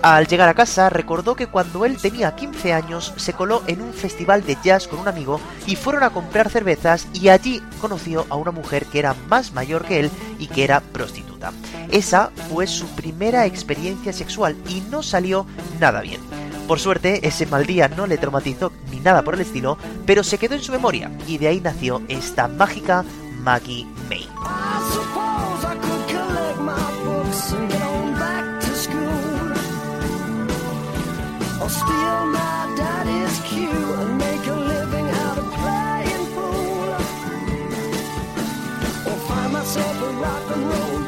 Al 0.04 0.26
llegar 0.26 0.50
a 0.50 0.54
casa 0.54 0.90
recordó 0.90 1.34
que 1.34 1.46
cuando 1.46 1.86
él 1.86 1.96
tenía 1.96 2.36
15 2.36 2.74
años 2.74 3.14
se 3.16 3.32
coló 3.32 3.62
en 3.66 3.80
un 3.80 3.94
festival 3.94 4.44
de 4.44 4.58
jazz 4.62 4.86
con 4.86 4.98
un 4.98 5.08
amigo 5.08 5.40
y 5.66 5.76
fueron 5.76 6.02
a 6.02 6.10
comprar 6.10 6.50
cervezas 6.50 7.08
y 7.14 7.30
allí 7.30 7.62
conoció 7.80 8.26
a 8.28 8.36
una 8.36 8.50
mujer 8.50 8.84
que 8.84 8.98
era 8.98 9.14
más 9.30 9.54
mayor 9.54 9.86
que 9.86 10.00
él 10.00 10.10
y 10.38 10.48
que 10.48 10.62
era 10.62 10.80
prostituta. 10.80 11.52
Esa 11.90 12.30
fue 12.50 12.66
su 12.66 12.86
primera 12.88 13.46
experiencia 13.46 14.12
sexual 14.12 14.54
y 14.68 14.82
no 14.90 15.02
salió 15.02 15.46
nada 15.80 16.02
bien. 16.02 16.20
Por 16.68 16.80
suerte, 16.80 17.26
ese 17.26 17.46
mal 17.46 17.64
día 17.64 17.88
no 17.88 18.06
le 18.06 18.18
traumatizó 18.18 18.72
ni 18.90 19.00
nada 19.00 19.22
por 19.22 19.32
el 19.32 19.40
estilo, 19.40 19.78
pero 20.04 20.22
se 20.22 20.36
quedó 20.36 20.54
en 20.54 20.62
su 20.62 20.72
memoria 20.72 21.10
y 21.26 21.38
de 21.38 21.48
ahí 21.48 21.62
nació 21.62 22.02
esta 22.08 22.46
mágica 22.46 23.06
Maggie 23.40 23.86
May. 24.10 24.28
Or 31.64 31.70
steal 31.70 32.26
my 32.26 32.74
daddy's 32.76 33.40
cue 33.40 33.70
and 33.70 34.18
make 34.18 34.46
a 34.46 34.54
living 34.54 35.08
out 35.08 35.38
of 35.38 35.50
playing. 35.50 36.26
Or 39.08 39.18
find 39.28 39.50
myself 39.54 40.02
a 40.02 40.10
rock 40.24 40.56
and 40.56 40.68
roll 40.68 41.03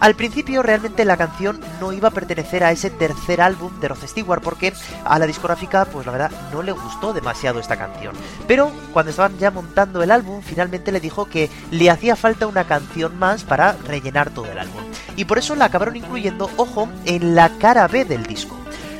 Al 0.00 0.14
principio 0.14 0.62
realmente 0.62 1.04
la 1.04 1.16
canción 1.16 1.60
no 1.80 1.92
iba 1.92 2.08
a 2.08 2.12
pertenecer 2.12 2.62
a 2.64 2.70
ese 2.70 2.90
tercer 2.90 3.40
álbum 3.40 3.80
de 3.80 3.88
Rod 3.88 4.06
Stewart 4.06 4.42
porque 4.42 4.72
a 5.04 5.18
la 5.18 5.26
discográfica 5.26 5.86
pues 5.86 6.06
la 6.06 6.12
verdad 6.12 6.30
no 6.52 6.62
le 6.62 6.72
gustó 6.72 7.12
demasiado 7.12 7.60
esta 7.60 7.76
canción. 7.76 8.14
Pero 8.46 8.70
cuando 8.92 9.10
estaban 9.10 9.38
ya 9.38 9.50
montando 9.50 10.02
el 10.02 10.10
álbum 10.10 10.42
finalmente 10.42 10.92
le 10.92 11.00
dijo 11.00 11.26
que 11.26 11.50
le 11.70 11.90
hacía 11.90 12.14
falta 12.14 12.46
una 12.46 12.64
canción 12.64 13.18
más 13.18 13.44
para 13.44 13.72
rellenar 13.86 14.30
todo 14.30 14.46
el 14.46 14.58
álbum. 14.58 14.82
Y 15.16 15.24
por 15.24 15.38
eso 15.38 15.54
la 15.54 15.66
acabaron 15.66 15.96
incluyendo, 15.96 16.50
ojo, 16.56 16.88
en 17.06 17.34
la 17.34 17.56
cara 17.58 17.88
B 17.88 18.04
del 18.04 18.24
disco 18.24 18.56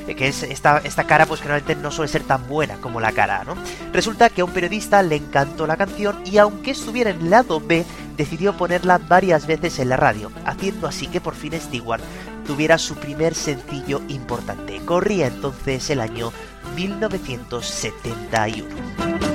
eh, 0.06 0.14
que 0.14 0.28
es 0.28 0.42
esta, 0.44 0.78
esta 0.84 1.04
cara 1.04 1.26
pues 1.26 1.40
generalmente 1.40 1.74
no 1.74 1.90
suele 1.90 2.10
ser 2.10 2.22
tan 2.22 2.46
buena 2.46 2.76
como 2.76 3.00
la 3.00 3.12
cara 3.12 3.42
¿no? 3.44 3.56
Resulta 3.92 4.30
que 4.30 4.40
a 4.40 4.44
un 4.44 4.52
periodista 4.52 5.02
le 5.02 5.16
encantó 5.16 5.66
la 5.66 5.76
canción 5.76 6.22
y 6.24 6.38
aunque 6.38 6.70
estuviera 6.70 7.10
en 7.10 7.28
lado 7.28 7.60
B, 7.60 7.84
decidió 8.16 8.56
ponerla 8.56 8.98
varias 8.98 9.46
veces 9.46 9.78
en 9.78 9.90
la 9.90 9.96
radio, 9.96 10.32
haciendo 10.44 10.88
así 10.88 11.06
que 11.06 11.20
por 11.20 11.34
fin 11.34 11.52
Stewart 11.60 12.02
tuviera 12.46 12.78
su 12.78 12.94
primer 12.94 13.34
sencillo 13.34 14.00
importante. 14.08 14.80
Corría 14.84 15.26
entonces 15.26 15.90
el 15.90 16.00
año 16.00 16.32
1971. 16.76 19.25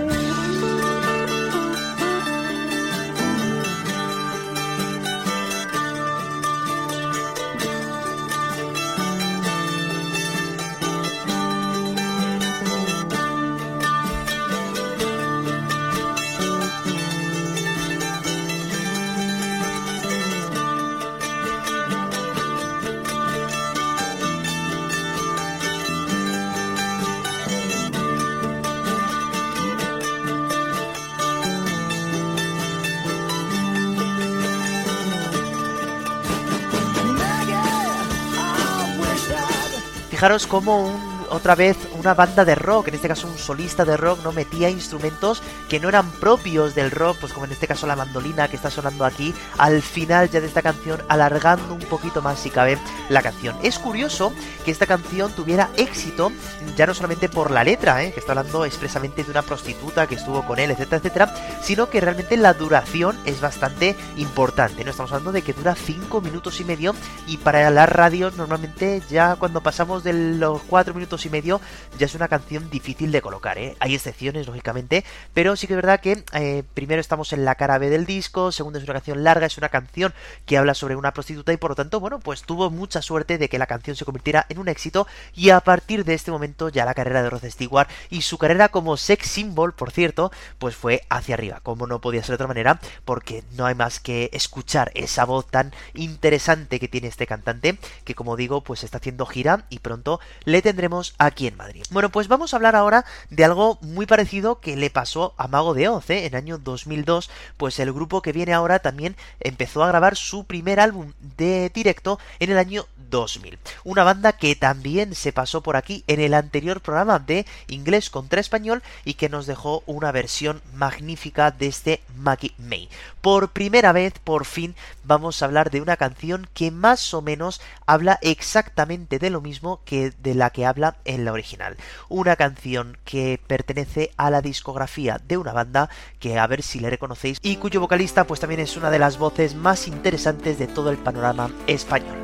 Fijaros 40.21 40.45
cómo 40.45 40.84
un- 40.84 41.25
otra 41.31 41.55
vez 41.55 41.75
una 41.97 42.13
banda 42.13 42.45
de 42.45 42.53
rock, 42.62 42.89
en 42.89 42.95
este 42.95 43.08
caso 43.08 43.28
un 43.28 43.38
solista 43.38 43.86
de 43.86 43.97
rock, 43.97 44.24
no 44.24 44.32
metía 44.32 44.69
instrumentos 44.69 45.41
que 45.69 45.80
no 45.80 45.89
eran 45.89 46.10
propios 46.12 46.76
del 46.76 46.91
rock, 46.91 47.17
pues 47.21 47.34
como 47.34 47.45
en 47.45 47.52
este 47.52 47.67
caso 47.67 47.88
la 47.88 47.95
mandolina 47.95 48.47
que 48.47 48.56
está 48.56 48.69
sonando 48.69 49.06
aquí, 49.06 49.34
al 49.58 49.82
final 49.82 50.30
ya 50.30 50.41
de 50.41 50.47
esta 50.47 50.62
canción, 50.62 51.02
alargando 51.08 51.74
un 51.74 51.82
poquito 51.82 52.21
más 52.21 52.39
si 52.39 52.50
cabe 52.50 52.78
la 53.10 53.21
canción. 53.21 53.56
Es 53.63 53.80
curioso 53.80 54.34
que 54.65 54.71
esta 54.71 54.86
canción 54.86 55.32
tuviera 55.34 55.69
éxito, 55.78 56.32
ya 56.76 56.88
no 56.88 56.93
solamente 56.93 57.30
por 57.30 57.52
la 57.52 57.63
letra, 57.63 58.04
¿eh? 58.04 58.13
que 58.13 58.19
está 58.19 58.34
hablando 58.34 58.65
expresamente 58.65 59.24
de 59.24 59.32
una 59.32 59.41
prostituta 59.41 60.08
que 60.08 60.15
estuvo 60.15 60.43
con 60.45 60.60
él, 60.60 60.71
etcétera, 60.71 60.97
etcétera, 60.97 61.34
sino 61.62 61.89
que 61.89 62.02
realmente 62.02 62.38
la 62.38 62.54
duración 62.54 63.17
es 63.26 63.41
bastante 63.41 63.95
importante, 64.17 64.84
¿no? 64.84 64.91
Estamos 64.91 65.12
hablando 65.12 65.32
de 65.32 65.41
que 65.41 65.54
dura 65.54 65.76
5 65.76 66.21
minutos 66.21 66.60
y 66.60 66.65
medio 66.65 66.95
y 67.28 67.38
para 67.38 67.69
las 67.69 67.89
radios 67.89 68.36
normalmente 68.36 69.02
ya 69.10 69.36
cuando 69.36 69.62
pasamos 69.62 70.04
de 70.04 70.13
los 70.13 70.62
4 70.63 70.93
minutos 70.93 71.26
y 71.26 71.30
medio 71.30 71.62
ya 71.97 72.06
es 72.06 72.15
una 72.15 72.28
canción 72.28 72.50
difícil 72.59 73.11
de 73.11 73.21
colocar, 73.21 73.57
¿eh? 73.57 73.75
Hay 73.79 73.95
excepciones, 73.95 74.47
lógicamente, 74.47 75.05
pero 75.33 75.55
sí 75.55 75.67
que 75.67 75.73
es 75.73 75.77
verdad 75.77 75.99
que 75.99 76.23
eh, 76.33 76.63
primero 76.73 76.99
estamos 76.99 77.33
en 77.33 77.45
la 77.45 77.55
cara 77.55 77.77
B 77.77 77.89
del 77.89 78.05
disco, 78.05 78.51
segundo 78.51 78.79
es 78.79 78.83
una 78.83 78.93
canción 78.93 79.23
larga, 79.23 79.45
es 79.45 79.57
una 79.57 79.69
canción 79.69 80.13
que 80.45 80.57
habla 80.57 80.73
sobre 80.73 80.95
una 80.95 81.13
prostituta 81.13 81.53
y 81.53 81.57
por 81.57 81.71
lo 81.71 81.75
tanto, 81.75 81.99
bueno, 81.99 82.19
pues 82.19 82.43
tuvo 82.43 82.69
mucha 82.69 83.01
suerte 83.01 83.37
de 83.37 83.49
que 83.49 83.59
la 83.59 83.67
canción 83.67 83.95
se 83.95 84.05
convirtiera 84.05 84.45
en 84.49 84.59
un 84.59 84.67
éxito 84.67 85.07
y 85.33 85.49
a 85.49 85.59
partir 85.61 86.05
de 86.05 86.13
este 86.13 86.31
momento 86.31 86.69
ya 86.69 86.85
la 86.85 86.93
carrera 86.93 87.23
de 87.23 87.29
Rod 87.29 87.45
Stewart 87.45 87.89
y 88.09 88.21
su 88.21 88.37
carrera 88.37 88.69
como 88.69 88.97
sex 88.97 89.27
symbol, 89.27 89.73
por 89.73 89.91
cierto, 89.91 90.31
pues 90.59 90.75
fue 90.75 91.03
hacia 91.09 91.35
arriba, 91.35 91.61
como 91.63 91.87
no 91.87 92.01
podía 92.01 92.21
ser 92.21 92.31
de 92.31 92.35
otra 92.35 92.47
manera, 92.47 92.79
porque 93.05 93.43
no 93.53 93.65
hay 93.65 93.75
más 93.75 93.99
que 93.99 94.29
escuchar 94.33 94.91
esa 94.95 95.25
voz 95.25 95.47
tan 95.47 95.73
interesante 95.93 96.79
que 96.79 96.87
tiene 96.87 97.07
este 97.07 97.27
cantante, 97.27 97.77
que 98.03 98.15
como 98.15 98.35
digo, 98.35 98.61
pues 98.61 98.83
está 98.83 98.97
haciendo 98.97 99.25
gira 99.25 99.65
y 99.69 99.79
pronto 99.79 100.19
le 100.45 100.61
tendremos 100.61 101.15
aquí 101.17 101.47
en 101.47 101.57
Madrid. 101.57 101.83
Bueno, 101.91 102.09
pues 102.09 102.27
vamos 102.27 102.40
a 102.41 102.56
hablar 102.56 102.75
ahora 102.75 103.06
de 103.30 103.45
algo 103.45 103.77
muy 103.82 104.06
parecido 104.06 104.60
que 104.60 104.75
le 104.75 104.89
pasó 104.89 105.34
a 105.38 105.47
Mago 105.47 105.73
de 105.73 105.88
Oz, 105.88 106.10
¿eh? 106.10 106.25
En 106.25 106.36
año 106.36 106.58
2002, 106.58 107.30
pues 107.58 107.80
el 107.80 107.93
grupo 107.93 108.21
que 108.21 108.32
viene 108.32 108.54
ahora 108.54 108.80
también 108.80 109.15
empezó 109.39 109.84
a 109.84 109.88
grabar 109.88 110.15
su 110.15 110.45
primer 110.45 110.80
álbum 110.80 111.13
de 111.38 111.69
directo 111.73 112.19
en 112.39 112.51
el 112.51 112.58
año 112.58 112.86
2000. 113.12 113.60
Una 113.84 114.04
banda 114.04 114.34
que 114.34 114.56
también 114.56 115.13
se 115.13 115.32
pasó 115.32 115.62
por 115.62 115.75
aquí 115.75 116.04
en 116.08 116.19
el 116.19 116.34
anterior 116.34 116.82
programa 116.82 117.19
de 117.19 117.45
inglés 117.67 118.10
contra 118.10 118.41
español 118.41 118.82
y 119.06 119.13
que 119.13 119.30
nos 119.30 119.45
dejó 119.45 119.84
una 119.86 120.12
versión 120.12 120.62
magnífica 120.73 121.51
de 121.51 121.67
este 121.67 122.01
Maggie 122.17 122.54
May. 122.58 122.89
Por 123.21 123.49
primera 123.49 123.91
vez, 123.91 124.13
por 124.23 124.45
fin, 124.45 124.75
vamos 125.04 125.41
a 125.41 125.45
hablar 125.45 125.69
de 125.69 125.82
una 125.82 125.97
canción 125.97 126.47
que 126.54 126.71
más 126.71 127.13
o 127.13 127.21
menos 127.21 127.62
habla 127.86 128.17
exactamente 128.21 129.19
de 129.19 129.30
lo 129.30 129.41
mismo 129.41 129.82
que 129.86 130.12
de 130.23 130.34
la 130.34 130.49
que 130.49 130.65
habla 130.65 130.95
en 131.06 131.25
la 131.25 131.34
original. 131.34 131.77
Una 132.10 132.31
canción 132.36 132.98
que 133.06 133.39
pertenece 133.48 134.12
a 134.17 134.30
la 134.30 134.41
discografía 134.41 135.20
de 135.28 135.38
una 135.38 135.54
banda 135.54 135.89
que 136.20 136.39
a 136.39 136.48
ver 136.48 136.62
si 136.62 136.80
le 136.80 136.89
reconocéis 136.89 137.38
y 137.41 137.58
cuyo 137.58 137.80
vocalista 137.80 138.26
pues 138.26 138.39
también 138.39 138.62
es 138.62 138.78
una 138.78 138.89
de 138.89 139.00
las 139.00 139.17
voces 139.17 139.56
más 139.56 139.88
interesantes 139.88 140.60
de 140.60 140.67
todo 140.67 140.91
el 140.91 140.98
panorama 140.98 141.52
español. 141.67 142.17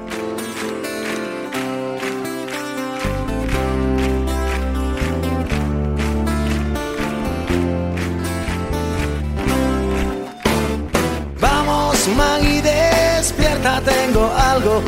Vamos, 11.40 12.08
Maggie, 12.16 12.62
despierta, 12.62 13.82
tengo 13.82 14.32
algo 14.32 14.82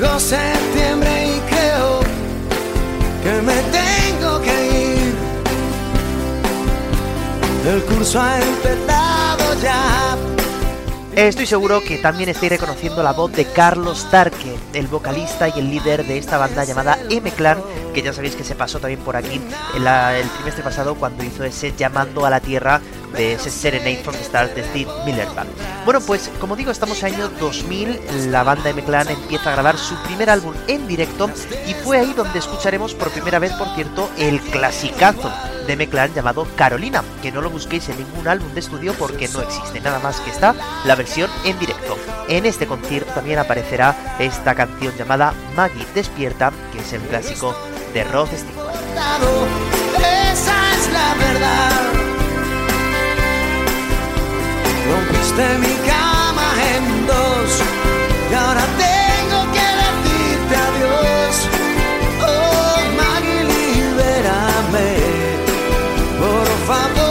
Llegó 0.00 0.18
septiembre 0.18 1.10
y 1.26 1.40
creo 1.40 2.00
que 3.22 3.42
me 3.42 3.52
tengo 3.70 4.40
que 4.40 4.66
ir. 4.96 5.14
El 7.70 7.82
curso 7.82 8.18
ha 8.18 8.40
empezado 8.40 9.60
ya. 9.62 10.16
Estoy 11.16 11.44
seguro 11.44 11.82
que 11.86 11.98
también 11.98 12.30
estáis 12.30 12.52
reconociendo 12.52 13.02
la 13.02 13.12
voz 13.12 13.32
de 13.32 13.44
Carlos 13.44 14.06
Tarque, 14.10 14.56
el 14.72 14.86
vocalista 14.86 15.48
y 15.48 15.58
el 15.58 15.68
líder 15.68 16.06
de 16.06 16.16
esta 16.16 16.38
banda 16.38 16.64
llamada 16.64 16.98
M-Clan, 17.10 17.58
que 17.92 18.00
ya 18.00 18.14
sabéis 18.14 18.36
que 18.36 18.44
se 18.44 18.54
pasó 18.54 18.78
también 18.78 19.00
por 19.00 19.16
aquí 19.16 19.38
en 19.76 19.84
la- 19.84 20.16
el 20.16 20.30
trimestre 20.30 20.64
pasado 20.64 20.94
cuando 20.94 21.22
hizo 21.24 21.44
ese 21.44 21.74
llamando 21.76 22.24
a 22.24 22.30
la 22.30 22.40
tierra 22.40 22.80
de 23.12 23.34
ese 23.34 23.50
Serenade 23.50 24.02
from 24.02 24.14
the 24.14 24.22
Stars 24.22 24.54
de 24.54 24.64
Steve 24.64 24.90
Miller 25.04 25.28
Band. 25.34 25.50
Bueno, 25.84 26.00
pues 26.00 26.30
como 26.40 26.56
digo, 26.56 26.70
estamos 26.70 27.02
en 27.02 27.14
año 27.14 27.28
2000, 27.28 28.30
la 28.30 28.42
banda 28.42 28.70
M-Clan 28.70 29.08
empieza 29.08 29.50
a 29.50 29.52
grabar 29.52 29.78
su 29.78 29.94
primer 30.02 30.30
álbum 30.30 30.54
en 30.66 30.86
directo 30.86 31.30
y 31.66 31.74
fue 31.74 31.98
ahí 31.98 32.12
donde 32.12 32.38
escucharemos 32.38 32.94
por 32.94 33.10
primera 33.10 33.38
vez, 33.38 33.52
por 33.52 33.68
cierto, 33.74 34.10
el 34.18 34.40
clasicazo 34.40 35.30
de 35.66 35.72
M-Clan 35.74 36.12
llamado 36.14 36.46
Carolina, 36.56 37.02
que 37.22 37.32
no 37.32 37.40
lo 37.40 37.50
busquéis 37.50 37.88
en 37.88 37.98
ningún 37.98 38.28
álbum 38.28 38.52
de 38.52 38.60
estudio 38.60 38.94
porque 38.94 39.28
no 39.28 39.40
existe, 39.40 39.80
nada 39.80 39.98
más 39.98 40.20
que 40.20 40.30
está 40.30 40.54
la 40.84 40.94
versión 40.94 41.30
en 41.44 41.58
directo. 41.58 41.96
En 42.28 42.46
este 42.46 42.66
concierto 42.66 43.12
también 43.12 43.38
aparecerá 43.38 44.16
esta 44.18 44.54
canción 44.54 44.94
llamada 44.96 45.34
Maggie 45.56 45.86
Despierta, 45.94 46.52
que 46.72 46.80
es 46.80 46.92
el 46.92 47.00
clásico 47.02 47.54
de 47.92 48.04
Rod 48.04 48.28
Stewart. 48.28 48.70
Esa 50.32 50.74
es 50.74 50.92
la 50.92 51.14
verdad. 51.14 52.09
Rompiste 54.90 55.46
mi 55.58 55.74
cama 55.88 56.48
en 56.74 57.06
dos 57.06 57.50
y 58.30 58.34
ahora 58.34 58.64
tengo 58.86 59.38
que 59.54 59.66
decirte 59.82 60.54
adiós. 60.68 61.34
Oh, 62.26 62.78
Maggie, 62.98 63.44
libérame, 63.52 64.90
por 66.18 66.48
favor. 66.66 67.09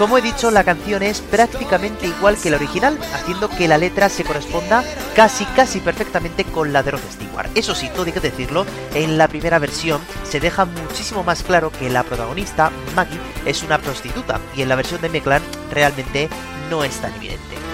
Como 0.00 0.16
he 0.16 0.22
dicho, 0.22 0.50
la 0.50 0.64
canción 0.64 1.02
es 1.02 1.20
prácticamente 1.20 2.06
igual 2.06 2.38
que 2.38 2.48
la 2.48 2.56
original, 2.56 2.98
haciendo 3.12 3.50
que 3.50 3.68
la 3.68 3.76
letra 3.76 4.08
se 4.08 4.24
corresponda 4.24 4.82
casi 5.14 5.44
casi 5.44 5.78
perfectamente 5.78 6.44
con 6.44 6.72
la 6.72 6.82
de 6.82 6.92
Rod 6.92 7.00
Stewart. 7.12 7.50
Eso 7.54 7.74
sí, 7.74 7.90
todo 7.94 8.04
hay 8.04 8.12
que 8.12 8.20
decirlo, 8.20 8.64
en 8.94 9.18
la 9.18 9.28
primera 9.28 9.58
versión 9.58 10.00
se 10.24 10.40
deja 10.40 10.64
muchísimo 10.64 11.22
más 11.22 11.42
claro 11.42 11.70
que 11.70 11.90
la 11.90 12.02
protagonista, 12.02 12.70
Maggie, 12.96 13.20
es 13.44 13.62
una 13.62 13.76
prostituta, 13.76 14.40
y 14.56 14.62
en 14.62 14.70
la 14.70 14.76
versión 14.76 15.02
de 15.02 15.08
M-Clan 15.08 15.42
realmente 15.70 16.30
no 16.70 16.82
es 16.82 16.96
tan 16.96 17.14
evidente. 17.16 17.69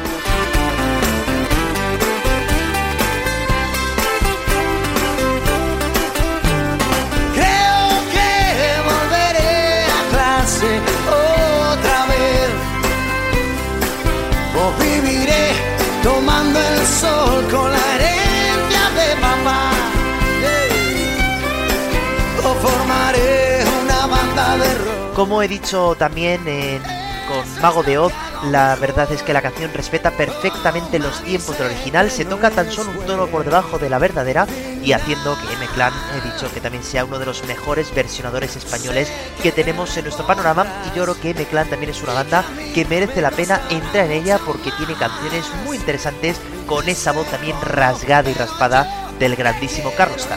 Como 25.16 25.40
he 25.42 25.48
dicho 25.48 25.96
también 25.98 26.46
en- 26.46 26.82
con 27.26 27.60
Mago 27.62 27.82
de 27.82 27.96
Oz, 27.96 28.12
la 28.52 28.76
verdad 28.76 29.10
es 29.10 29.22
que 29.22 29.32
la 29.32 29.40
canción 29.42 29.72
respeta 29.72 30.10
perfectamente 30.10 30.98
los 30.98 31.22
tiempos 31.22 31.56
del 31.58 31.68
original, 31.68 32.10
se 32.10 32.26
toca 32.26 32.50
tan 32.50 32.70
solo 32.70 32.90
un 32.90 33.04
tono 33.06 33.26
por 33.28 33.44
debajo 33.44 33.78
de 33.78 33.88
la 33.88 33.98
verdadera 33.98 34.46
y 34.82 34.92
haciendo 34.92 35.34
que 35.40 35.54
M-Clan, 35.54 35.92
he 36.14 36.20
dicho 36.32 36.52
que 36.52 36.60
también 36.60 36.84
sea 36.84 37.06
uno 37.06 37.18
de 37.18 37.24
los 37.26 37.42
mejores 37.46 37.92
versionadores 37.94 38.54
españoles 38.56 39.10
que 39.42 39.50
tenemos 39.52 39.96
en 39.96 40.04
nuestro 40.04 40.26
panorama 40.26 40.66
y 40.92 40.96
yo 40.96 41.02
creo 41.04 41.18
que 41.20 41.30
M-Clan 41.30 41.68
también 41.70 41.90
es 41.90 42.02
una 42.02 42.12
banda 42.12 42.44
que 42.74 42.84
merece 42.84 43.22
la 43.22 43.30
pena 43.30 43.62
entrar 43.70 44.04
en 44.04 44.12
ella 44.12 44.38
porque 44.44 44.70
tiene 44.76 44.94
canciones 44.94 45.46
muy 45.64 45.78
interesantes 45.78 46.36
con 46.66 46.88
esa 46.88 47.10
voz 47.12 47.26
también 47.28 47.56
rasgada 47.62 48.30
y 48.30 48.34
raspada 48.34 49.08
del 49.18 49.34
grandísimo 49.34 49.90
Carlos. 49.96 50.28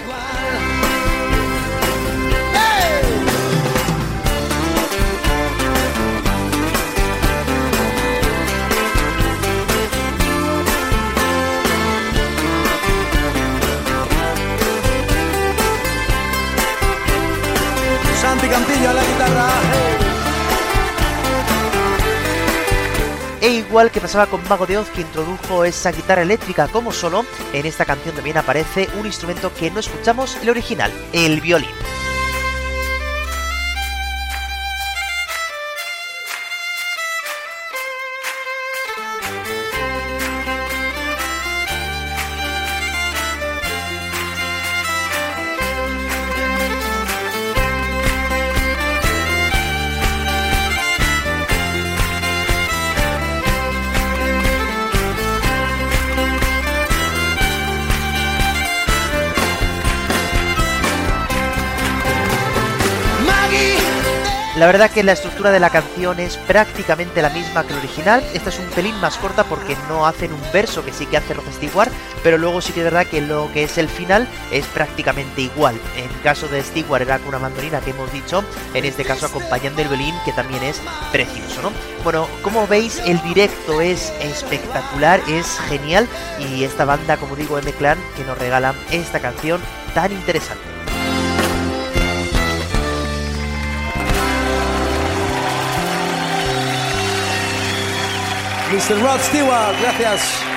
E 23.49 23.53
igual 23.53 23.89
que 23.89 23.99
pasaba 23.99 24.27
con 24.27 24.47
Mago 24.47 24.67
de 24.67 24.77
Oz 24.77 24.91
que 24.91 25.01
introdujo 25.01 25.65
esa 25.65 25.91
guitarra 25.91 26.21
eléctrica 26.21 26.67
como 26.67 26.91
solo, 26.91 27.25
en 27.51 27.65
esta 27.65 27.83
canción 27.83 28.13
también 28.13 28.37
aparece 28.37 28.87
un 28.99 29.07
instrumento 29.07 29.51
que 29.55 29.71
no 29.71 29.79
escuchamos 29.79 30.37
el 30.43 30.51
original, 30.51 30.91
el 31.13 31.41
violín. 31.41 31.71
La 64.59 64.65
verdad 64.65 64.91
que 64.91 65.03
la 65.03 65.13
estructura 65.13 65.51
de 65.51 65.61
la 65.61 65.69
canción 65.69 66.19
es 66.19 66.35
prácticamente 66.35 67.21
la 67.21 67.29
misma 67.29 67.63
que 67.63 67.71
el 67.71 67.79
original. 67.79 68.21
Esta 68.33 68.49
es 68.49 68.59
un 68.59 68.65
pelín 68.65 68.99
más 68.99 69.15
corta 69.15 69.45
porque 69.45 69.77
no 69.87 70.05
hacen 70.05 70.33
un 70.33 70.41
verso 70.51 70.83
que 70.83 70.91
sí 70.91 71.05
que 71.05 71.15
hace 71.15 71.33
Rod 71.33 71.45
Stewart, 71.53 71.89
pero 72.23 72.37
luego 72.37 72.59
sí 72.59 72.73
que 72.73 72.81
es 72.81 72.83
verdad 72.83 73.07
que 73.07 73.21
lo 73.21 73.49
que 73.53 73.63
es 73.63 73.77
el 73.77 73.87
final 73.87 74.27
es 74.51 74.65
prácticamente 74.65 75.43
igual. 75.43 75.79
En 75.95 76.09
caso 76.23 76.49
de 76.49 76.61
Stewart 76.61 77.03
era 77.03 77.19
con 77.19 77.29
una 77.29 77.39
mandolina 77.39 77.79
que 77.79 77.91
hemos 77.91 78.11
dicho, 78.11 78.43
en 78.73 78.83
este 78.83 79.05
caso 79.05 79.27
acompañando 79.27 79.81
el 79.81 79.87
violín 79.87 80.15
que 80.25 80.33
también 80.33 80.61
es 80.63 80.81
precioso, 81.13 81.61
¿no? 81.61 81.71
Bueno, 82.03 82.27
como 82.41 82.67
veis 82.67 83.01
el 83.05 83.21
directo 83.21 83.79
es 83.79 84.11
espectacular, 84.19 85.21
es 85.29 85.57
genial 85.69 86.05
y 86.37 86.65
esta 86.65 86.83
banda, 86.83 87.15
como 87.15 87.37
digo, 87.37 87.57
M-Clan, 87.57 87.97
que 88.17 88.25
nos 88.25 88.37
regala 88.37 88.75
esta 88.91 89.21
canción 89.21 89.61
tan 89.93 90.11
interesante. 90.11 90.78
Mr. 98.69 99.01
Rod 99.01 99.19
Stewart. 99.21 99.75
Gracias. 99.81 100.48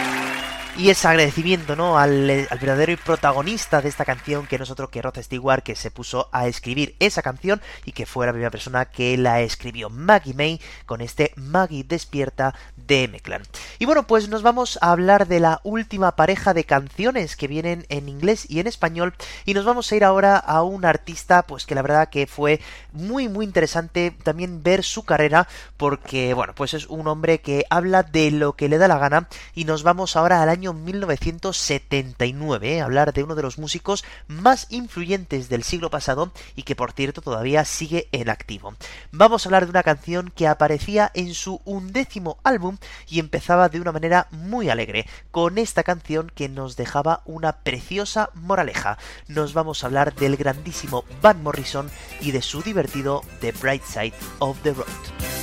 Y 0.79 0.89
ese 0.89 1.07
agradecimiento, 1.07 1.77
¿no? 1.77 1.99
Al, 1.99 2.49
al 2.49 2.59
verdadero 2.59 2.97
protagonista 3.05 3.83
de 3.83 3.91
esta 3.91 4.07
canción, 4.07 4.47
que 4.47 4.57
no 4.57 4.65
es 4.65 4.71
otro 4.71 4.89
que 4.89 5.03
Rod 5.03 5.19
Stewart, 5.21 5.63
que 5.63 5.77
se 5.77 5.91
puso 5.91 6.31
a 6.33 6.47
escribir 6.47 6.97
esa 6.99 7.21
canción 7.21 7.61
y 7.85 7.93
que 7.93 8.07
fue 8.07 8.25
la 8.25 8.33
primera 8.33 8.51
persona 8.51 8.87
que 8.87 9.19
la 9.19 9.43
escribió, 9.43 9.91
Maggie 9.91 10.33
May, 10.33 10.61
con 10.87 11.03
este 11.03 11.35
Maggie 11.37 11.85
Despierta 11.85 12.55
de 12.75 13.05
M-Clan. 13.05 13.43
Y 13.79 13.85
bueno, 13.85 14.07
pues 14.07 14.31
nos 14.31 14.43
vamos 14.43 14.79
a 14.81 14.93
hablar 14.93 15.29
de 15.29 15.41
la 15.41 15.61
última 15.63 16.17
pareja 16.17 16.55
de 16.55 16.65
canciones 16.65 17.37
que 17.37 17.49
vienen 17.49 17.85
en 17.91 18.09
inglés 18.09 18.47
y 18.49 18.59
en 18.59 18.67
español. 18.67 19.15
Y 19.45 19.53
nos 19.53 19.67
vamos 19.67 19.93
a 19.93 19.97
ir 19.97 20.05
ahora 20.05 20.39
a 20.39 20.63
un 20.63 20.87
artista, 20.87 21.43
pues 21.43 21.67
que 21.67 21.75
la 21.75 21.83
verdad 21.83 22.09
que 22.09 22.27
fue 22.27 22.61
muy, 22.93 23.29
muy 23.29 23.45
interesante 23.45 24.11
también 24.23 24.63
ver 24.63 24.85
su 24.85 25.05
carrera, 25.05 25.47
porque, 25.77 26.33
bueno, 26.33 26.55
pues 26.55 26.73
es 26.73 26.87
un 26.87 27.07
hombre 27.09 27.43
que 27.43 27.67
habla 27.69 28.03
de 28.03 28.31
lo 28.31 28.55
que 28.55 28.71
le 28.71 28.79
da 28.79 28.89
la 28.89 28.99
gana. 28.99 29.29
Y 29.55 29.65
nos 29.65 29.83
vamos 29.83 30.17
ahora 30.17 30.43
al 30.43 30.49
año 30.49 30.62
1979, 30.71 32.77
¿eh? 32.77 32.81
hablar 32.81 33.13
de 33.13 33.25
uno 33.25 33.35
de 33.35 33.43
los 33.43 33.59
músicos 33.59 34.05
más 34.29 34.69
influyentes 34.71 35.49
del 35.49 35.65
siglo 35.65 35.91
pasado 35.91 36.31
y 36.55 36.63
que 36.63 36.77
por 36.77 36.93
cierto 36.93 37.23
todavía 37.23 37.65
sigue 37.65 38.09
en 38.13 38.31
activo. 38.31 38.77
Vamos 39.11 39.45
a 39.45 39.49
hablar 39.49 39.65
de 39.65 39.71
una 39.71 39.83
canción 39.83 40.33
que 40.35 40.47
aparecía 40.47 41.11
en 41.15 41.35
su 41.35 41.61
undécimo 41.65 42.39
álbum 42.45 42.79
y 43.09 43.19
empezaba 43.19 43.69
de 43.69 43.81
una 43.81 43.93
manera 43.93 44.29
muy 44.31 44.71
alegre, 44.71 45.07
con 45.33 45.59
esta 45.59 45.83
canción 45.83 46.31
que 46.33 46.49
nos 46.49 46.77
dejaba 46.77 47.23
una 47.25 47.65
preciosa 47.65 48.31
moraleja. 48.35 48.99
Nos 49.27 49.55
vamos 49.55 49.83
a 49.83 49.89
hablar 49.89 50.15
del 50.15 50.37
grandísimo 50.37 51.05
Van 51.21 51.43
Morrison 51.43 51.91
y 52.21 52.31
de 52.31 52.43
su 52.43 52.63
divertido 52.63 53.23
The 53.41 53.51
Bright 53.53 53.85
Side 53.85 54.15
of 54.39 54.61
the 54.63 54.75
Road. 54.75 55.42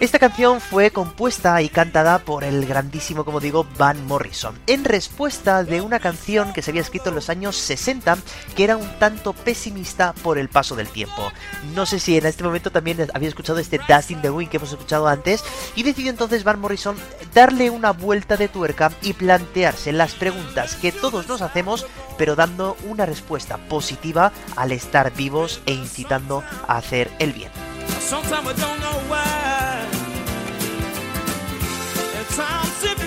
Esta 0.00 0.18
canción 0.18 0.62
fue 0.62 0.92
compuesta 0.92 1.60
y 1.60 1.68
cantada 1.68 2.20
por 2.20 2.42
el 2.42 2.64
grandísimo, 2.64 3.26
como 3.26 3.38
digo, 3.38 3.66
Van 3.76 4.06
Morrison, 4.06 4.58
en 4.66 4.86
respuesta 4.86 5.62
de 5.62 5.82
una 5.82 6.00
canción 6.00 6.54
que 6.54 6.62
se 6.62 6.70
había 6.70 6.80
escrito 6.80 7.10
en 7.10 7.16
los 7.16 7.28
años 7.28 7.54
60, 7.56 8.16
que 8.56 8.64
era 8.64 8.78
un 8.78 8.88
tanto 8.98 9.34
pesimista 9.34 10.14
por 10.14 10.38
el 10.38 10.48
paso 10.48 10.74
del 10.74 10.88
tiempo. 10.88 11.30
No 11.74 11.84
sé 11.84 11.98
si 11.98 12.16
en 12.16 12.24
este 12.24 12.42
momento 12.42 12.72
también 12.72 13.10
había 13.12 13.28
escuchado 13.28 13.58
este 13.58 13.78
Dust 13.86 14.10
in 14.10 14.22
the 14.22 14.30
Wind 14.30 14.50
que 14.50 14.56
hemos 14.56 14.72
escuchado 14.72 15.06
antes, 15.06 15.44
y 15.76 15.82
decidió 15.82 16.08
entonces 16.10 16.44
Van 16.44 16.60
Morrison 16.60 16.96
darle 17.34 17.68
una 17.68 17.90
vuelta 17.90 18.38
de 18.38 18.48
tuerca 18.48 18.90
y 19.02 19.12
plantearse 19.12 19.92
las 19.92 20.14
preguntas 20.14 20.76
que 20.76 20.92
todos 20.92 21.28
nos 21.28 21.42
hacemos, 21.42 21.84
pero 22.16 22.36
dando 22.36 22.78
una 22.88 23.04
respuesta 23.04 23.58
positiva 23.68 24.32
al 24.56 24.72
estar 24.72 25.12
vivos 25.12 25.60
e 25.66 25.74
incitando 25.74 26.42
a 26.66 26.78
hacer 26.78 27.10
el 27.18 27.34
bien. 27.34 27.69
Sometimes 27.88 28.48
I 28.48 28.52
don't 28.52 28.80
know 28.80 28.98
why. 29.08 29.86
At 32.18 32.28
times 32.28 32.84
it 32.84 32.99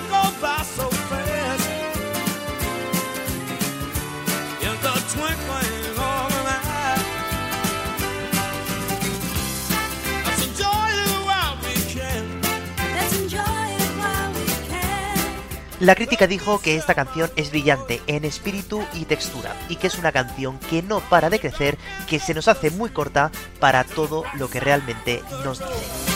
La 15.84 15.95
crítica 15.95 16.27
dijo 16.27 16.61
que 16.61 16.77
esta 16.77 16.95
canción 16.95 17.29
es 17.36 17.49
brillante 17.49 18.01
en 18.07 18.23
espíritu 18.23 18.86
y 18.93 19.03
textura 19.03 19.53
y 19.67 19.75
que 19.75 19.88
es 19.88 19.99
una 19.99 20.13
canción 20.13 20.57
que 20.69 20.81
no 20.81 21.01
para 21.01 21.29
de 21.29 21.41
crecer, 21.41 21.77
que 22.07 22.21
se 22.21 22.34
nos 22.34 22.47
hace 22.47 22.71
muy 22.71 22.89
corta 22.91 23.31
para 23.59 23.84
todo 23.84 24.23
lo 24.36 24.49
que 24.49 24.61
realmente 24.61 25.21
nos 25.43 25.59
dice. 25.59 26.12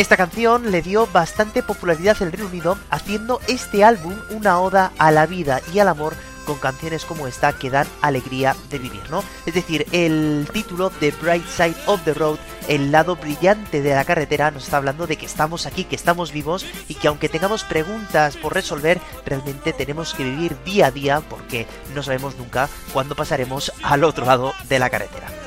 Esta 0.00 0.16
canción 0.16 0.70
le 0.70 0.80
dio 0.80 1.06
bastante 1.08 1.62
popularidad 1.62 2.16
el 2.22 2.32
Reino 2.32 2.48
Unido, 2.48 2.78
haciendo 2.88 3.38
este 3.48 3.84
álbum 3.84 4.14
una 4.30 4.58
oda 4.58 4.92
a 4.96 5.10
la 5.10 5.26
vida 5.26 5.60
y 5.74 5.78
al 5.78 5.88
amor 5.88 6.14
con 6.46 6.56
canciones 6.56 7.04
como 7.04 7.26
esta 7.26 7.52
que 7.52 7.68
dan 7.68 7.86
alegría 8.00 8.56
de 8.70 8.78
vivir, 8.78 9.02
¿no? 9.10 9.22
Es 9.44 9.52
decir, 9.52 9.84
el 9.92 10.48
título 10.54 10.88
de 11.02 11.10
Bright 11.10 11.46
Side 11.46 11.76
of 11.84 12.02
the 12.04 12.14
Road, 12.14 12.38
el 12.66 12.90
lado 12.90 13.16
brillante 13.16 13.82
de 13.82 13.94
la 13.94 14.06
carretera, 14.06 14.50
nos 14.50 14.64
está 14.64 14.78
hablando 14.78 15.06
de 15.06 15.18
que 15.18 15.26
estamos 15.26 15.66
aquí, 15.66 15.84
que 15.84 15.96
estamos 15.96 16.32
vivos 16.32 16.64
y 16.88 16.94
que 16.94 17.08
aunque 17.08 17.28
tengamos 17.28 17.64
preguntas 17.64 18.38
por 18.38 18.54
resolver, 18.54 18.98
realmente 19.26 19.74
tenemos 19.74 20.14
que 20.14 20.24
vivir 20.24 20.56
día 20.64 20.86
a 20.86 20.90
día 20.90 21.20
porque 21.20 21.66
no 21.94 22.02
sabemos 22.02 22.36
nunca 22.36 22.70
cuándo 22.94 23.14
pasaremos 23.14 23.70
al 23.82 24.04
otro 24.04 24.24
lado 24.24 24.54
de 24.66 24.78
la 24.78 24.88
carretera. 24.88 25.39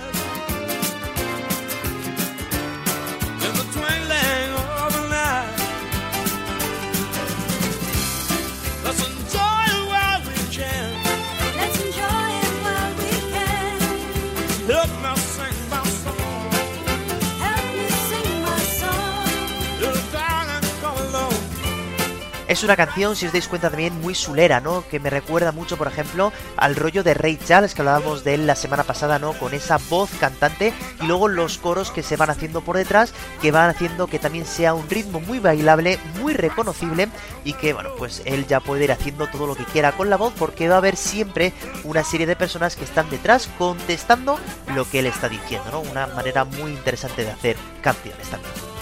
Es 22.54 22.64
una 22.64 22.76
canción, 22.76 23.16
si 23.16 23.26
os 23.26 23.34
dais 23.34 23.48
cuenta, 23.48 23.72
también 23.72 24.00
muy 24.00 24.14
sulera, 24.14 24.60
¿no? 24.60 24.88
Que 24.88 25.00
me 25.00 25.10
recuerda 25.10 25.52
mucho, 25.52 25.76
por 25.76 25.88
ejemplo, 25.88 26.32
al 26.56 26.76
rollo 26.76 27.02
de 27.02 27.16
Ray 27.16 27.40
Charles, 27.44 27.74
que 27.74 27.82
hablábamos 27.82 28.24
de 28.24 28.36
él 28.36 28.46
la 28.46 28.56
semana 28.56 28.84
pasada, 28.84 29.18
¿no? 29.18 29.34
Con 29.34 29.56
esa 29.56 29.80
voz 29.90 30.12
cantante 30.20 30.72
y 31.02 31.08
luego 31.08 31.30
los 31.30 31.58
coros 31.58 31.90
que 31.90 32.04
se 32.04 32.16
van 32.16 32.30
haciendo 32.30 32.62
por 32.62 32.78
detrás, 32.78 33.12
que 33.42 33.52
van 33.52 33.72
haciendo 33.72 34.06
que 34.06 34.20
también 34.20 34.46
sea 34.46 34.76
un 34.76 34.88
ritmo 34.88 35.20
muy 35.20 35.40
bailable, 35.40 35.98
muy 36.22 36.36
reconocible 36.36 37.10
y 37.44 37.54
que, 37.54 37.74
bueno, 37.74 37.90
pues 37.98 38.22
él 38.26 38.46
ya 38.46 38.60
puede 38.60 38.84
ir 38.84 38.92
haciendo 38.92 39.26
todo 39.26 39.48
lo 39.48 39.56
que 39.56 39.66
quiera 39.66 39.94
con 39.94 40.12
la 40.12 40.18
voz 40.18 40.32
porque 40.38 40.70
va 40.70 40.76
a 40.76 40.78
haber 40.78 40.96
siempre 40.96 41.54
una 41.84 42.04
serie 42.04 42.28
de 42.28 42.36
personas 42.36 42.76
que 42.76 42.84
están 42.84 43.10
detrás 43.10 43.50
contestando 43.58 44.40
lo 44.76 44.88
que 44.88 45.00
él 45.00 45.08
está 45.08 45.28
diciendo, 45.28 45.72
¿no? 45.72 45.80
Una 45.80 46.06
manera 46.06 46.46
muy 46.46 46.70
interesante 46.70 47.24
de 47.24 47.32
hacer 47.32 47.58
canciones 47.82 48.30
también. 48.30 48.73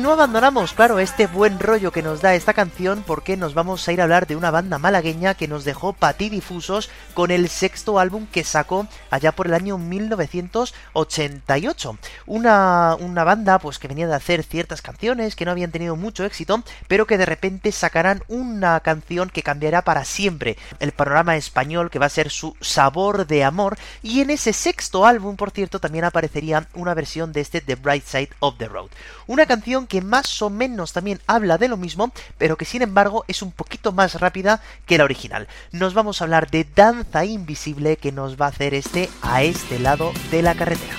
No 0.00 0.12
abandonamos, 0.12 0.72
claro, 0.72 0.98
este 0.98 1.26
buen 1.26 1.60
rollo 1.60 1.92
que 1.92 2.02
nos 2.02 2.22
da 2.22 2.34
esta 2.34 2.54
canción 2.54 3.04
porque 3.06 3.36
nos 3.36 3.52
vamos 3.52 3.86
a 3.86 3.92
ir 3.92 4.00
a 4.00 4.04
hablar 4.04 4.26
de 4.26 4.34
una 4.34 4.50
banda 4.50 4.78
malagueña 4.78 5.34
que 5.34 5.46
nos 5.46 5.64
dejó 5.64 5.92
patidifusos 5.92 6.88
con 7.12 7.30
el 7.30 7.50
sexto 7.50 7.98
álbum 7.98 8.26
que 8.26 8.42
sacó 8.42 8.86
allá 9.10 9.32
por 9.32 9.46
el 9.46 9.52
año 9.54 9.76
1988. 9.76 11.98
Una, 12.26 12.96
una 12.98 13.24
banda 13.24 13.58
pues 13.58 13.78
que 13.78 13.88
venía 13.88 14.06
de 14.06 14.14
hacer 14.14 14.42
ciertas 14.42 14.80
canciones 14.80 15.36
que 15.36 15.44
no 15.44 15.50
habían 15.50 15.70
tenido 15.70 15.96
mucho 15.96 16.24
éxito, 16.24 16.64
pero 16.88 17.06
que 17.06 17.18
de 17.18 17.26
repente 17.26 17.70
sacarán 17.70 18.22
una 18.28 18.80
canción 18.80 19.28
que 19.28 19.42
cambiará 19.42 19.82
para 19.82 20.06
siempre 20.06 20.56
el 20.78 20.92
panorama 20.92 21.36
español 21.36 21.90
que 21.90 21.98
va 21.98 22.06
a 22.06 22.10
ser 22.10 22.30
su 22.30 22.56
sabor 22.62 23.26
de 23.26 23.44
amor 23.44 23.76
y 24.02 24.22
en 24.22 24.30
ese 24.30 24.54
sexto 24.54 25.04
álbum, 25.04 25.36
por 25.36 25.50
cierto, 25.50 25.78
también 25.78 26.04
aparecería 26.04 26.66
una 26.74 26.94
versión 26.94 27.32
de 27.32 27.42
este 27.42 27.60
The 27.60 27.74
Bright 27.74 28.06
Side 28.06 28.30
of 28.40 28.56
the 28.56 28.68
Road. 28.68 28.88
Una 29.26 29.44
canción 29.46 29.86
que 29.90 30.00
más 30.00 30.40
o 30.40 30.48
menos 30.48 30.92
también 30.92 31.20
habla 31.26 31.58
de 31.58 31.68
lo 31.68 31.76
mismo, 31.76 32.12
pero 32.38 32.56
que 32.56 32.64
sin 32.64 32.80
embargo 32.80 33.24
es 33.26 33.42
un 33.42 33.50
poquito 33.50 33.90
más 33.90 34.20
rápida 34.20 34.62
que 34.86 34.96
la 34.96 35.04
original. 35.04 35.48
Nos 35.72 35.94
vamos 35.94 36.20
a 36.20 36.24
hablar 36.24 36.48
de 36.48 36.64
Danza 36.64 37.24
Invisible 37.24 37.96
que 37.96 38.12
nos 38.12 38.40
va 38.40 38.46
a 38.46 38.50
hacer 38.50 38.72
este 38.72 39.10
a 39.20 39.42
este 39.42 39.80
lado 39.80 40.12
de 40.30 40.42
la 40.42 40.54
carretera. 40.54 40.94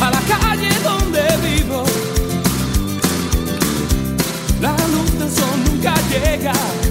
a 0.00 0.10
la 0.10 0.20
calle 0.20 0.70
donde 0.82 1.22
vivo. 1.42 1.84
La 4.60 4.72
luz 4.92 5.18
del 5.18 5.30
sol 5.30 5.64
nunca 5.66 5.94
llega. 6.08 6.87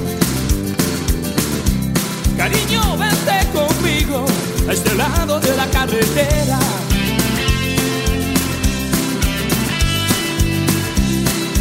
Cariño, 2.38 2.97
vente 2.97 3.47
conmigo 3.51 4.25
a 4.69 4.71
este 4.71 4.93
lado 4.95 5.39
de 5.39 5.55
la 5.57 5.65
carretera. 5.67 6.59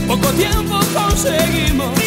Poco 0.07 0.29
tiempo 0.35 0.79
conseguimos. 0.95 1.99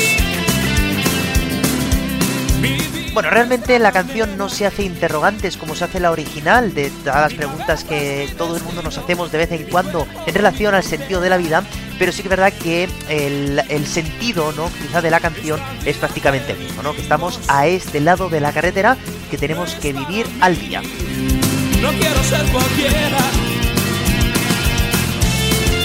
Bueno, 3.13 3.31
realmente 3.31 3.79
la 3.79 3.91
canción 3.91 4.37
no 4.37 4.49
se 4.49 4.65
hace 4.65 4.83
interrogantes 4.83 5.57
como 5.57 5.75
se 5.75 5.85
hace 5.85 5.99
la 5.99 6.11
original, 6.11 6.73
de 6.73 6.91
todas 7.03 7.21
las 7.21 7.33
preguntas 7.33 7.83
que 7.83 8.31
todo 8.37 8.55
el 8.55 8.63
mundo 8.63 8.83
nos 8.83 8.97
hacemos 8.97 9.31
de 9.31 9.39
vez 9.39 9.51
en 9.51 9.63
cuando 9.63 10.07
en 10.25 10.33
relación 10.33 10.75
al 10.75 10.83
sentido 10.83 11.19
de 11.19 11.29
la 11.29 11.37
vida, 11.37 11.63
pero 11.99 12.13
sí 12.13 12.21
que 12.21 12.27
es 12.27 12.29
verdad 12.29 12.53
que 12.53 12.87
el, 13.09 13.61
el 13.67 13.85
sentido, 13.85 14.53
¿no? 14.53 14.71
Quizá 14.71 15.01
de 15.01 15.11
la 15.11 15.19
canción 15.19 15.59
es 15.85 15.97
prácticamente 15.97 16.53
el 16.53 16.59
mismo, 16.59 16.81
¿no? 16.81 16.93
Que 16.93 17.01
estamos 17.01 17.41
a 17.49 17.67
este 17.67 17.99
lado 17.99 18.29
de 18.29 18.39
la 18.39 18.53
carretera 18.53 18.97
que 19.29 19.37
tenemos 19.37 19.75
que 19.75 19.91
vivir 19.91 20.25
al 20.39 20.57
día. 20.57 20.81
No 20.81 21.89
quiero 21.91 22.23
ser 22.23 22.45
cualquiera. 22.51 23.19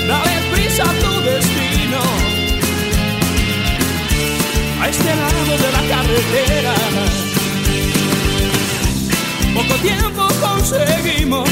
Dale 0.07 0.55
prisa 0.55 0.85
a 0.85 0.93
tu 0.93 1.21
destino. 1.23 2.01
A 4.81 4.89
este 4.89 5.17
lado 5.17 5.59
de 5.59 5.73
la 5.73 5.97
carretera. 5.97 6.75
Poco 9.55 9.75
tiempo 9.83 10.29
conseguimos. 10.41 11.49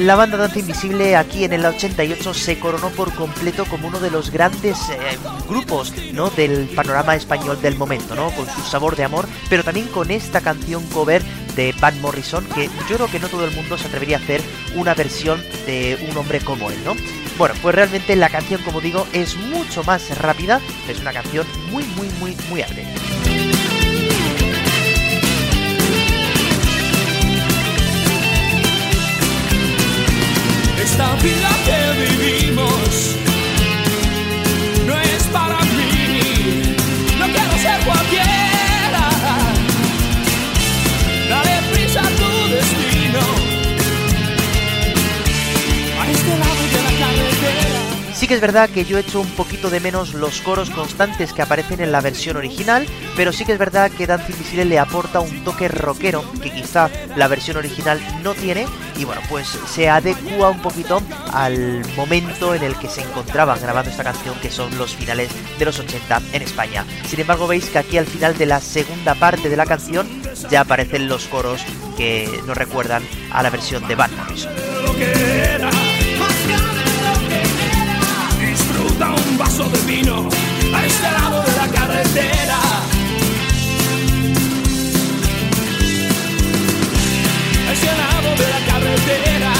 La 0.00 0.16
banda 0.16 0.38
Danza 0.38 0.60
Invisible 0.60 1.14
aquí 1.14 1.44
en 1.44 1.52
el 1.52 1.62
88 1.62 2.32
se 2.32 2.58
coronó 2.58 2.88
por 2.88 3.14
completo 3.14 3.66
como 3.66 3.88
uno 3.88 4.00
de 4.00 4.10
los 4.10 4.30
grandes 4.30 4.78
eh, 4.88 5.18
grupos 5.46 5.92
del 6.36 6.70
panorama 6.74 7.14
español 7.16 7.60
del 7.60 7.76
momento, 7.76 8.14
¿no? 8.14 8.30
con 8.30 8.46
su 8.46 8.62
sabor 8.62 8.96
de 8.96 9.04
amor, 9.04 9.28
pero 9.50 9.62
también 9.62 9.88
con 9.88 10.10
esta 10.10 10.40
canción 10.40 10.86
cover 10.86 11.22
de 11.54 11.74
Van 11.80 12.00
Morrison, 12.00 12.46
que 12.46 12.70
yo 12.88 12.96
creo 12.96 13.10
que 13.10 13.20
no 13.20 13.28
todo 13.28 13.44
el 13.44 13.54
mundo 13.54 13.76
se 13.76 13.88
atrevería 13.88 14.16
a 14.16 14.20
hacer 14.20 14.40
una 14.74 14.94
versión 14.94 15.38
de 15.66 15.98
un 16.08 16.16
hombre 16.16 16.40
como 16.40 16.70
él, 16.70 16.82
¿no? 16.82 16.96
Bueno, 17.36 17.54
pues 17.60 17.74
realmente 17.74 18.16
la 18.16 18.30
canción, 18.30 18.62
como 18.62 18.80
digo, 18.80 19.06
es 19.12 19.36
mucho 19.36 19.84
más 19.84 20.16
rápida, 20.16 20.62
es 20.88 20.98
una 21.00 21.12
canción 21.12 21.46
muy, 21.70 21.84
muy, 21.84 22.08
muy, 22.20 22.34
muy 22.48 22.62
alegre. 22.62 23.59
Esta 31.00 31.14
vida 31.14 31.48
que 31.64 31.80
vivimos 31.98 33.16
no 34.86 35.00
es 35.00 35.22
para 35.32 35.58
mí. 35.60 35.89
Que 48.30 48.36
es 48.36 48.40
verdad 48.40 48.70
que 48.70 48.84
yo 48.84 48.96
echo 48.96 49.20
un 49.20 49.30
poquito 49.30 49.70
de 49.70 49.80
menos 49.80 50.14
los 50.14 50.40
coros 50.42 50.70
constantes 50.70 51.32
que 51.32 51.42
aparecen 51.42 51.80
en 51.80 51.90
la 51.90 52.00
versión 52.00 52.36
original, 52.36 52.86
pero 53.16 53.32
sí 53.32 53.44
que 53.44 53.50
es 53.50 53.58
verdad 53.58 53.90
que 53.90 54.06
Danza 54.06 54.30
Invisible 54.30 54.64
le 54.66 54.78
aporta 54.78 55.18
un 55.18 55.42
toque 55.42 55.66
rockero 55.66 56.22
que 56.40 56.52
quizá 56.52 56.90
la 57.16 57.26
versión 57.26 57.56
original 57.56 58.00
no 58.22 58.34
tiene 58.34 58.68
y 58.96 59.04
bueno, 59.04 59.20
pues 59.28 59.48
se 59.48 59.88
adecua 59.88 60.50
un 60.50 60.62
poquito 60.62 61.02
al 61.32 61.84
momento 61.96 62.54
en 62.54 62.62
el 62.62 62.76
que 62.76 62.88
se 62.88 63.00
encontraban 63.00 63.60
grabando 63.60 63.90
esta 63.90 64.04
canción 64.04 64.38
que 64.38 64.52
son 64.52 64.78
los 64.78 64.94
finales 64.94 65.32
de 65.58 65.64
los 65.64 65.80
80 65.80 66.22
en 66.32 66.42
España. 66.42 66.86
Sin 67.08 67.18
embargo, 67.18 67.48
veis 67.48 67.64
que 67.64 67.78
aquí 67.78 67.98
al 67.98 68.06
final 68.06 68.38
de 68.38 68.46
la 68.46 68.60
segunda 68.60 69.16
parte 69.16 69.48
de 69.48 69.56
la 69.56 69.66
canción 69.66 70.06
ya 70.48 70.60
aparecen 70.60 71.08
los 71.08 71.26
coros 71.26 71.62
que 71.96 72.30
nos 72.46 72.56
recuerdan 72.56 73.02
a 73.32 73.42
la 73.42 73.50
versión 73.50 73.88
de 73.88 73.96
Morrison. 73.96 75.89
Disfruta 79.00 79.30
un 79.30 79.38
vaso 79.38 79.64
de 79.64 79.78
vino 79.90 80.28
a 80.74 80.84
este 80.84 81.10
lado 81.10 81.42
de 81.42 81.56
la 81.56 81.68
carretera. 81.68 82.58
A 87.66 87.72
este 87.72 87.86
lado 87.86 88.30
de 88.36 88.48
la 88.50 88.60
carretera. 88.66 89.52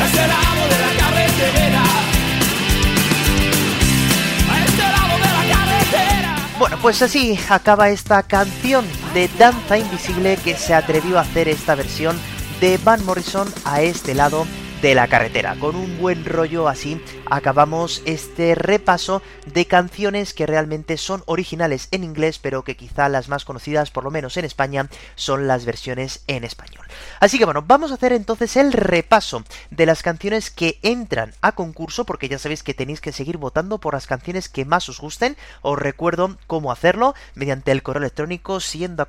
A 0.00 0.06
este 0.06 0.26
lado 0.26 0.62
de 0.70 0.78
la 0.80 0.92
carretera. 0.98 1.82
A 4.50 4.64
este 4.64 4.82
lado 4.82 5.14
de 5.16 5.28
la 5.28 5.54
carretera. 5.54 6.36
Bueno, 6.58 6.78
pues 6.80 7.02
así 7.02 7.38
acaba 7.50 7.90
esta 7.90 8.22
canción 8.22 8.86
de 9.12 9.28
Danza 9.38 9.76
Invisible 9.76 10.38
que 10.42 10.56
se 10.56 10.72
atrevió 10.72 11.18
a 11.18 11.22
hacer 11.22 11.48
esta 11.48 11.74
versión 11.74 12.18
de 12.60 12.78
Van 12.78 13.04
Morrison 13.04 13.52
a 13.64 13.82
este 13.82 14.14
lado 14.14 14.46
de 14.82 14.96
la 14.96 15.06
carretera. 15.06 15.54
Con 15.60 15.76
un 15.76 15.96
buen 15.98 16.24
rollo 16.24 16.68
así 16.68 17.00
acabamos 17.30 18.02
este 18.04 18.56
repaso 18.56 19.22
de 19.46 19.66
canciones 19.66 20.34
que 20.34 20.44
realmente 20.44 20.96
son 20.96 21.22
originales 21.26 21.86
en 21.92 22.02
inglés, 22.02 22.40
pero 22.40 22.64
que 22.64 22.76
quizá 22.76 23.08
las 23.08 23.28
más 23.28 23.44
conocidas, 23.44 23.92
por 23.92 24.02
lo 24.02 24.10
menos 24.10 24.36
en 24.36 24.44
España, 24.44 24.88
son 25.14 25.46
las 25.46 25.64
versiones 25.64 26.24
en 26.26 26.42
español. 26.42 26.84
Así 27.20 27.38
que 27.38 27.44
bueno, 27.44 27.62
vamos 27.64 27.92
a 27.92 27.94
hacer 27.94 28.12
entonces 28.12 28.56
el 28.56 28.72
repaso 28.72 29.44
de 29.70 29.86
las 29.86 30.02
canciones 30.02 30.50
que 30.50 30.80
entran 30.82 31.32
a 31.40 31.52
concurso, 31.52 32.04
porque 32.04 32.28
ya 32.28 32.40
sabéis 32.40 32.64
que 32.64 32.74
tenéis 32.74 33.00
que 33.00 33.12
seguir 33.12 33.38
votando 33.38 33.78
por 33.78 33.94
las 33.94 34.08
canciones 34.08 34.48
que 34.48 34.64
más 34.64 34.88
os 34.88 35.00
gusten. 35.00 35.36
Os 35.62 35.78
recuerdo 35.78 36.36
cómo 36.48 36.72
hacerlo 36.72 37.14
mediante 37.36 37.70
el 37.70 37.84
correo 37.84 38.02
electrónico 38.02 38.58
siendo 38.58 39.06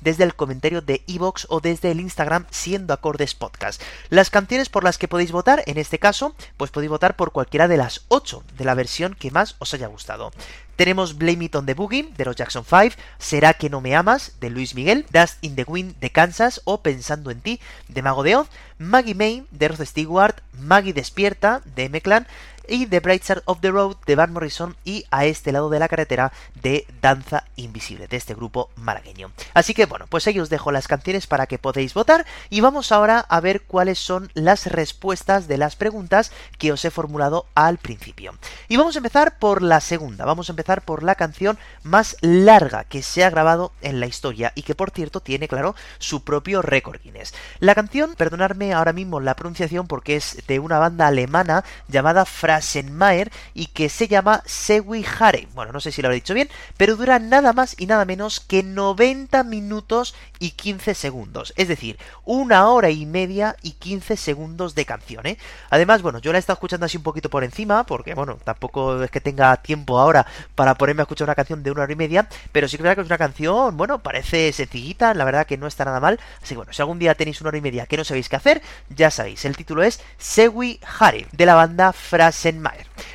desde 0.00 0.24
el 0.24 0.34
comentario 0.34 0.80
de 0.80 1.02
iVoox 1.06 1.46
o 1.50 1.60
desde 1.60 1.90
el 1.90 2.00
Instagram 2.00 2.46
siendo 2.50 2.94
acordes 2.94 3.34
podcast. 3.34 3.82
Canciones 4.30 4.68
por 4.68 4.84
las 4.84 4.98
que 4.98 5.08
podéis 5.08 5.32
votar, 5.32 5.62
en 5.66 5.78
este 5.78 5.98
caso, 5.98 6.34
pues 6.56 6.70
podéis 6.70 6.90
votar 6.90 7.16
por 7.16 7.32
cualquiera 7.32 7.68
de 7.68 7.76
las 7.76 8.04
8 8.08 8.42
de 8.56 8.64
la 8.64 8.74
versión 8.74 9.14
que 9.14 9.30
más 9.30 9.56
os 9.58 9.74
haya 9.74 9.86
gustado. 9.86 10.32
Tenemos 10.76 11.18
Blame 11.18 11.44
It 11.44 11.54
on 11.54 11.66
the 11.66 11.74
Boogie 11.74 12.12
de 12.16 12.24
los 12.24 12.36
Jackson 12.36 12.64
5, 12.64 12.96
Será 13.18 13.54
que 13.54 13.70
no 13.70 13.80
me 13.80 13.94
amas 13.94 14.32
de 14.40 14.50
Luis 14.50 14.74
Miguel, 14.74 15.06
Dust 15.10 15.36
in 15.42 15.54
the 15.54 15.64
Wind 15.64 15.96
de 16.00 16.10
Kansas 16.10 16.62
o 16.64 16.82
Pensando 16.82 17.30
en 17.30 17.40
ti 17.40 17.60
de 17.88 18.02
Mago 18.02 18.22
de 18.22 18.36
Oz, 18.36 18.48
Maggie 18.78 19.14
May 19.14 19.46
de 19.50 19.68
Rod 19.68 19.84
Stewart, 19.84 20.36
Maggie 20.58 20.92
Despierta 20.92 21.62
de 21.76 21.84
M-Clan 21.84 22.26
y 22.68 22.86
The 22.86 23.00
Bright 23.00 23.22
Side 23.22 23.42
of 23.44 23.60
the 23.60 23.70
Road 23.70 23.96
de 24.06 24.16
Van 24.16 24.32
Morrison 24.32 24.76
y 24.84 25.04
A 25.10 25.24
este 25.24 25.52
lado 25.52 25.70
de 25.70 25.78
la 25.78 25.88
carretera 25.88 26.32
de 26.62 26.86
Danza 27.00 27.44
Invisible 27.56 28.08
de 28.08 28.16
este 28.16 28.34
grupo 28.34 28.70
malagueño. 28.76 29.30
Así 29.54 29.74
que 29.74 29.86
bueno, 29.86 30.06
pues 30.08 30.26
ahí 30.26 30.38
os 30.40 30.50
dejo 30.50 30.72
las 30.72 30.88
canciones 30.88 31.26
para 31.26 31.46
que 31.46 31.58
podáis 31.58 31.94
votar 31.94 32.26
y 32.50 32.60
vamos 32.60 32.92
ahora 32.92 33.20
a 33.20 33.40
ver 33.40 33.62
cuáles 33.62 33.98
son 33.98 34.30
las 34.34 34.66
respuestas 34.66 35.48
de 35.48 35.58
las 35.58 35.76
preguntas 35.76 36.32
que 36.58 36.72
os 36.72 36.84
he 36.84 36.90
formulado 36.90 37.46
al 37.54 37.78
principio. 37.78 38.34
Y 38.68 38.76
vamos 38.76 38.96
a 38.96 38.98
empezar 38.98 39.38
por 39.38 39.62
la 39.62 39.80
segunda, 39.80 40.24
vamos 40.24 40.48
a 40.48 40.52
empezar 40.52 40.82
por 40.82 41.02
la 41.02 41.14
canción 41.14 41.58
más 41.82 42.16
larga 42.20 42.84
que 42.84 43.02
se 43.02 43.24
ha 43.24 43.30
grabado 43.30 43.72
en 43.80 44.00
la 44.00 44.06
historia 44.06 44.52
y 44.54 44.62
que 44.62 44.74
por 44.74 44.90
cierto 44.90 45.20
tiene 45.20 45.48
claro 45.48 45.74
su 45.98 46.24
propio 46.24 46.62
récord 46.62 47.00
Guinness. 47.02 47.34
La 47.58 47.74
canción, 47.74 48.14
perdonadme 48.14 48.72
ahora 48.72 48.92
mismo 48.92 49.20
la 49.20 49.34
pronunciación 49.34 49.86
porque 49.86 50.16
es 50.16 50.38
de 50.46 50.58
una 50.58 50.78
banda 50.78 51.06
alemana 51.06 51.64
llamada 51.88 52.24
Frasenmaer 52.52 53.32
y 53.54 53.66
que 53.66 53.88
se 53.88 54.08
llama 54.08 54.42
Sewi 54.44 55.06
Hare. 55.18 55.48
Bueno, 55.54 55.72
no 55.72 55.80
sé 55.80 55.90
si 55.90 56.02
lo 56.02 56.08
habré 56.08 56.16
dicho 56.16 56.34
bien, 56.34 56.50
pero 56.76 56.96
dura 56.96 57.18
nada 57.18 57.54
más 57.54 57.74
y 57.78 57.86
nada 57.86 58.04
menos 58.04 58.40
que 58.40 58.62
90 58.62 59.42
minutos 59.44 60.14
y 60.38 60.50
15 60.50 60.94
segundos. 60.94 61.54
Es 61.56 61.68
decir, 61.68 61.98
una 62.26 62.68
hora 62.68 62.90
y 62.90 63.06
media 63.06 63.56
y 63.62 63.72
15 63.72 64.18
segundos 64.18 64.74
de 64.74 64.84
canción, 64.84 65.26
¿eh? 65.26 65.38
Además, 65.70 66.02
bueno, 66.02 66.18
yo 66.18 66.30
la 66.30 66.38
he 66.38 66.40
estado 66.40 66.56
escuchando 66.56 66.84
así 66.84 66.98
un 66.98 67.02
poquito 67.02 67.30
por 67.30 67.42
encima, 67.42 67.86
porque 67.86 68.14
bueno, 68.14 68.38
tampoco 68.44 69.02
es 69.02 69.10
que 69.10 69.22
tenga 69.22 69.56
tiempo 69.56 69.98
ahora 69.98 70.26
para 70.54 70.74
ponerme 70.74 71.00
a 71.00 71.04
escuchar 71.04 71.26
una 71.26 71.34
canción 71.34 71.62
de 71.62 71.70
una 71.70 71.84
hora 71.84 71.92
y 71.92 71.96
media, 71.96 72.28
pero 72.52 72.68
sí 72.68 72.76
que 72.76 72.86
es 72.86 72.94
que 72.94 73.00
es 73.00 73.06
una 73.06 73.16
canción, 73.16 73.78
bueno, 73.78 74.02
parece 74.02 74.52
sencillita, 74.52 75.14
la 75.14 75.24
verdad 75.24 75.46
que 75.46 75.56
no 75.56 75.66
está 75.66 75.86
nada 75.86 76.00
mal. 76.00 76.20
Así 76.42 76.50
que 76.50 76.56
bueno, 76.56 76.72
si 76.74 76.82
algún 76.82 76.98
día 76.98 77.14
tenéis 77.14 77.40
una 77.40 77.48
hora 77.48 77.58
y 77.58 77.62
media 77.62 77.86
que 77.86 77.96
no 77.96 78.04
sabéis 78.04 78.28
qué 78.28 78.36
hacer, 78.36 78.62
ya 78.90 79.10
sabéis, 79.10 79.46
el 79.46 79.56
título 79.56 79.82
es 79.82 80.00
Sewi 80.18 80.80
Hare, 80.98 81.26
de 81.32 81.46
la 81.46 81.54
banda 81.54 81.94
Frase 81.94 82.41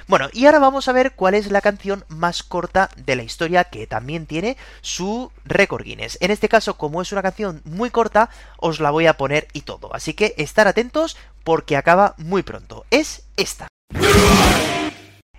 Bueno, 0.08 0.30
y 0.32 0.46
ahora 0.46 0.60
vamos 0.60 0.88
a 0.88 0.94
ver 0.94 1.14
cuál 1.14 1.34
es 1.34 1.52
la 1.52 1.62
canción 1.62 2.06
más 2.08 2.44
corta 2.44 2.90
de 2.96 3.16
la 3.16 3.24
historia 3.24 3.66
que 3.66 3.88
también 3.88 4.26
tiene 4.26 4.58
su 4.82 5.32
récord 5.46 5.84
Guinness. 5.84 6.18
En 6.22 6.32
este 6.32 6.50
caso, 6.50 6.78
como 6.78 7.02
es 7.02 7.12
una 7.12 7.22
canción 7.22 7.62
muy 7.66 7.90
corta, 7.90 8.30
os 8.58 8.80
la 8.80 8.92
voy 8.92 9.08
a 9.08 9.18
poner 9.18 9.48
y 9.54 9.62
todo. 9.62 9.94
Así 9.94 10.14
que 10.14 10.34
estar 10.38 10.68
atentos 10.68 11.18
porque 11.44 11.78
acaba 11.78 12.16
muy 12.18 12.44
pronto. 12.44 12.86
Es 12.92 13.24
esta. 13.36 13.68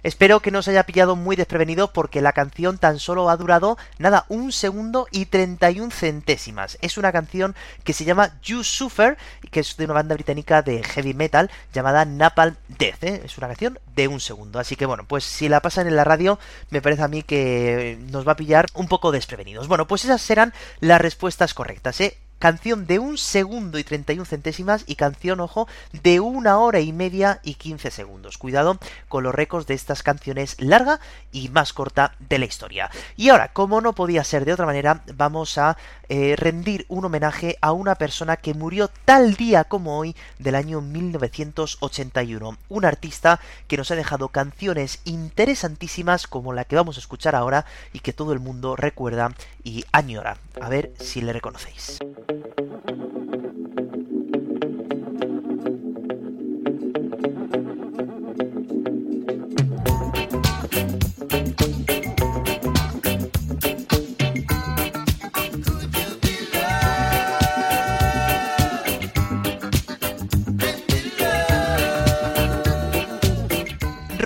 Espero 0.03 0.41
que 0.41 0.51
no 0.51 0.61
os 0.61 0.69
haya 0.69 0.85
pillado 0.85 1.17
muy 1.17 1.37
desprevenido 1.37 1.93
porque 1.93 2.23
la 2.23 2.33
canción 2.33 2.79
tan 2.79 2.99
solo 2.99 3.31
ha 3.31 3.37
durado 3.37 3.79
nada, 3.99 4.25
un 4.29 4.53
segundo 4.53 5.07
y 5.11 5.27
31 5.27 5.91
centésimas. 5.91 6.79
Es 6.81 6.99
una 6.99 7.13
canción 7.13 7.55
que 7.85 7.93
se 7.93 8.05
llama 8.05 8.39
You 8.43 8.65
Suffer, 8.65 9.17
que 9.51 9.61
es 9.61 9.77
de 9.77 9.85
una 9.85 9.95
banda 9.95 10.15
británica 10.15 10.63
de 10.63 10.83
heavy 10.83 11.15
metal 11.15 11.51
llamada 11.73 12.05
Napalm 12.05 12.57
Death. 12.69 13.03
¿eh? 13.03 13.23
Es 13.25 13.39
una 13.39 13.49
canción 13.49 13.79
de 13.95 14.09
un 14.09 14.21
segundo. 14.21 14.59
Así 14.59 14.77
que 14.77 14.87
bueno, 14.87 15.05
pues 15.07 15.25
si 15.25 15.49
la 15.49 15.61
pasan 15.61 15.87
en 15.87 15.97
la 15.97 16.05
radio, 16.05 16.39
me 16.71 16.83
parece 16.83 17.03
a 17.03 17.09
mí 17.09 17.23
que 17.23 17.99
nos 18.11 18.27
va 18.27 18.33
a 18.33 18.37
pillar 18.37 18.67
un 18.75 18.89
poco 18.89 19.13
desprevenidos. 19.13 19.69
Bueno, 19.69 19.87
pues 19.87 20.05
esas 20.05 20.23
serán 20.23 20.53
las 20.81 21.01
respuestas 21.01 21.55
correctas, 21.55 22.01
¿eh? 22.01 22.17
Canción 22.39 22.87
de 22.87 22.99
un 22.99 23.19
segundo 23.19 23.79
y 23.79 23.85
31 23.85 24.25
centésimas 24.25 24.85
y 24.87 24.97
canción, 24.97 25.41
ojo, 25.41 25.69
de 26.03 26.21
una 26.21 26.59
hora 26.59 26.81
y 26.81 26.93
media 26.93 27.41
y 27.43 27.55
15 27.55 27.91
segundos. 27.91 28.39
Cuidado 28.39 28.79
con 29.09 29.25
los 29.25 29.35
récords 29.35 29.67
de 29.67 29.75
estas 29.75 30.03
canciones 30.03 30.61
larga 30.61 31.01
y 31.33 31.49
más 31.49 31.73
corta 31.73 32.15
de 32.19 32.39
la 32.39 32.47
historia. 32.47 32.91
Y 33.17 33.29
ahora, 33.31 33.53
como 33.53 33.81
no 33.81 33.93
podía 33.93 34.25
ser 34.25 34.45
de 34.45 34.53
otra 34.53 34.67
manera, 34.67 35.03
vamos 35.15 35.59
a 35.59 35.77
eh, 36.09 36.37
rendir 36.37 36.87
un 36.89 37.05
homenaje 37.05 37.57
a 37.61 37.73
una 37.73 37.95
persona 37.97 38.37
que 38.37 38.55
murió 38.55 38.91
tal 39.05 39.35
día 39.35 39.65
como 39.65 39.99
hoy 39.99 40.17
del 40.39 40.55
año 40.55 40.81
1981. 40.81 42.57
Un 42.69 42.85
artista 42.85 43.41
que 43.67 43.77
nos 43.77 43.91
ha 43.91 43.97
dejado 43.97 44.29
canciones 44.29 45.01
interesantísimas 45.05 46.27
como 46.27 46.53
la 46.53 46.65
que 46.65 46.77
vamos 46.77 46.97
a 46.97 47.01
escuchar 47.01 47.35
ahora 47.35 47.67
y 47.93 48.01
que 48.01 48.13
todo 48.13 48.33
el 48.33 48.41
mundo 48.41 48.77
recuerda 48.77 49.33
y 49.65 49.85
añora. 49.93 50.39
A 50.61 50.69
ver 50.69 50.93
si 50.99 51.21
le 51.21 51.33
reconocéis. 51.33 51.99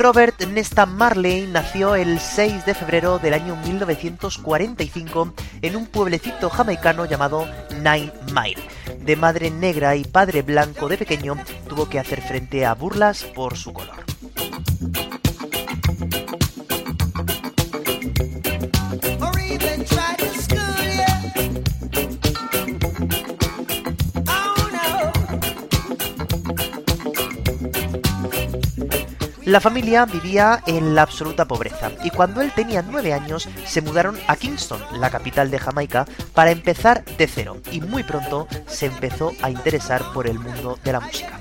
Robert 0.02 0.44
Nesta 0.48 0.84
Marley 0.84 1.46
nació 1.46 1.94
el 1.94 2.18
6 2.18 2.66
de 2.66 2.74
febrero 2.74 3.20
del 3.20 3.34
año 3.34 3.54
1945 3.54 5.32
en 5.62 5.76
un 5.76 5.86
pueblecito 5.86 6.50
jamaicano 6.50 7.04
llamado 7.04 7.46
Nine 7.76 8.12
Mile. 8.34 8.60
De 8.98 9.14
madre 9.14 9.52
negra 9.52 9.94
y 9.94 10.02
padre 10.02 10.42
blanco 10.42 10.88
de 10.88 10.98
pequeño, 10.98 11.36
tuvo 11.68 11.88
que 11.88 12.00
hacer 12.00 12.20
frente 12.20 12.66
a 12.66 12.74
burlas 12.74 13.22
por 13.22 13.56
su 13.56 13.72
color. 13.72 14.11
La 29.52 29.60
familia 29.60 30.06
vivía 30.06 30.62
en 30.66 30.94
la 30.94 31.02
absoluta 31.02 31.44
pobreza 31.44 31.90
y 32.02 32.08
cuando 32.08 32.40
él 32.40 32.52
tenía 32.52 32.80
nueve 32.80 33.12
años 33.12 33.50
se 33.66 33.82
mudaron 33.82 34.18
a 34.26 34.34
Kingston, 34.34 34.80
la 34.98 35.10
capital 35.10 35.50
de 35.50 35.58
Jamaica, 35.58 36.06
para 36.32 36.52
empezar 36.52 37.04
de 37.04 37.26
cero 37.26 37.58
y 37.70 37.82
muy 37.82 38.02
pronto 38.02 38.48
se 38.66 38.86
empezó 38.86 39.32
a 39.42 39.50
interesar 39.50 40.10
por 40.14 40.26
el 40.26 40.38
mundo 40.38 40.78
de 40.82 40.92
la 40.92 41.00
música. 41.00 41.38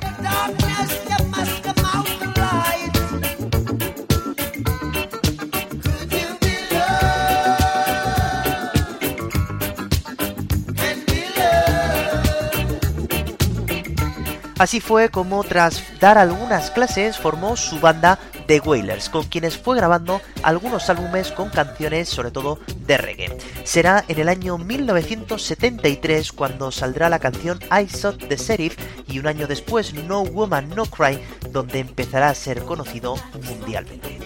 Así 14.62 14.80
fue 14.80 15.10
como 15.10 15.44
tras 15.44 15.82
dar 16.00 16.20
algunas 16.20 16.70
clases 16.70 17.18
formó 17.18 17.58
su 17.58 17.80
banda 17.80 18.20
The 18.46 18.60
Wailers, 18.60 19.10
con 19.10 19.24
quienes 19.24 19.58
fue 19.58 19.76
grabando 19.76 20.22
algunos 20.44 20.88
álbumes 20.88 21.32
con 21.32 21.50
canciones 21.50 22.10
sobre 22.10 22.30
todo 22.30 22.60
de 22.86 22.96
reggae. 23.00 23.36
Será 23.64 24.06
en 24.08 24.20
el 24.20 24.30
año 24.30 24.60
1973 24.60 26.32
cuando 26.32 26.72
saldrá 26.72 27.10
la 27.10 27.18
canción 27.18 27.60
I 27.72 27.90
Saw 27.90 28.14
the 28.14 28.38
Sheriff 28.38 28.78
y 29.08 29.18
un 29.18 29.26
año 29.26 29.48
después 29.48 29.96
No 29.96 30.22
Woman 30.22 30.70
No 30.76 30.86
Cry, 30.86 31.20
donde 31.50 31.80
empezará 31.80 32.30
a 32.30 32.36
ser 32.36 32.62
conocido 32.62 33.16
mundialmente. 33.44 34.20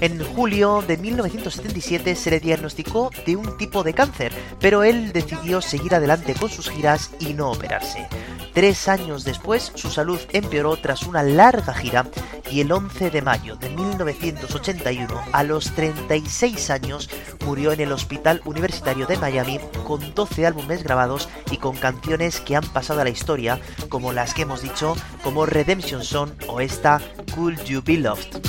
En 0.00 0.22
julio 0.22 0.82
de 0.86 0.98
1977 0.98 2.14
se 2.16 2.30
le 2.30 2.40
diagnosticó 2.40 3.10
de 3.24 3.34
un 3.34 3.56
tipo 3.56 3.82
de 3.82 3.94
cáncer, 3.94 4.32
pero 4.60 4.82
él 4.82 5.12
decidió 5.12 5.62
seguir 5.62 5.94
adelante 5.94 6.34
con 6.34 6.50
sus 6.50 6.68
giras 6.68 7.10
y 7.18 7.32
no 7.32 7.50
operarse. 7.50 8.06
Tres 8.52 8.88
años 8.88 9.24
después, 9.24 9.72
su 9.74 9.90
salud 9.90 10.20
empeoró 10.32 10.76
tras 10.76 11.02
una 11.04 11.22
larga 11.22 11.74
gira 11.74 12.06
y 12.50 12.60
el 12.60 12.72
11 12.72 13.10
de 13.10 13.22
mayo 13.22 13.56
de 13.56 13.70
1981, 13.70 15.22
a 15.32 15.42
los 15.42 15.72
36 15.72 16.70
años, 16.70 17.10
murió 17.44 17.72
en 17.72 17.80
el 17.80 17.92
Hospital 17.92 18.42
Universitario 18.44 19.06
de 19.06 19.16
Miami 19.16 19.60
con 19.84 20.14
12 20.14 20.46
álbumes 20.46 20.82
grabados 20.82 21.28
y 21.50 21.56
con 21.56 21.76
canciones 21.76 22.40
que 22.40 22.56
han 22.56 22.64
pasado 22.64 23.00
a 23.00 23.04
la 23.04 23.10
historia, 23.10 23.60
como 23.88 24.12
las 24.12 24.34
que 24.34 24.42
hemos 24.42 24.62
dicho, 24.62 24.94
como 25.22 25.46
Redemption 25.46 26.04
Song 26.04 26.30
o 26.48 26.60
esta 26.60 27.00
Could 27.34 27.62
You 27.64 27.82
Be 27.84 27.98
Loved. 27.98 28.45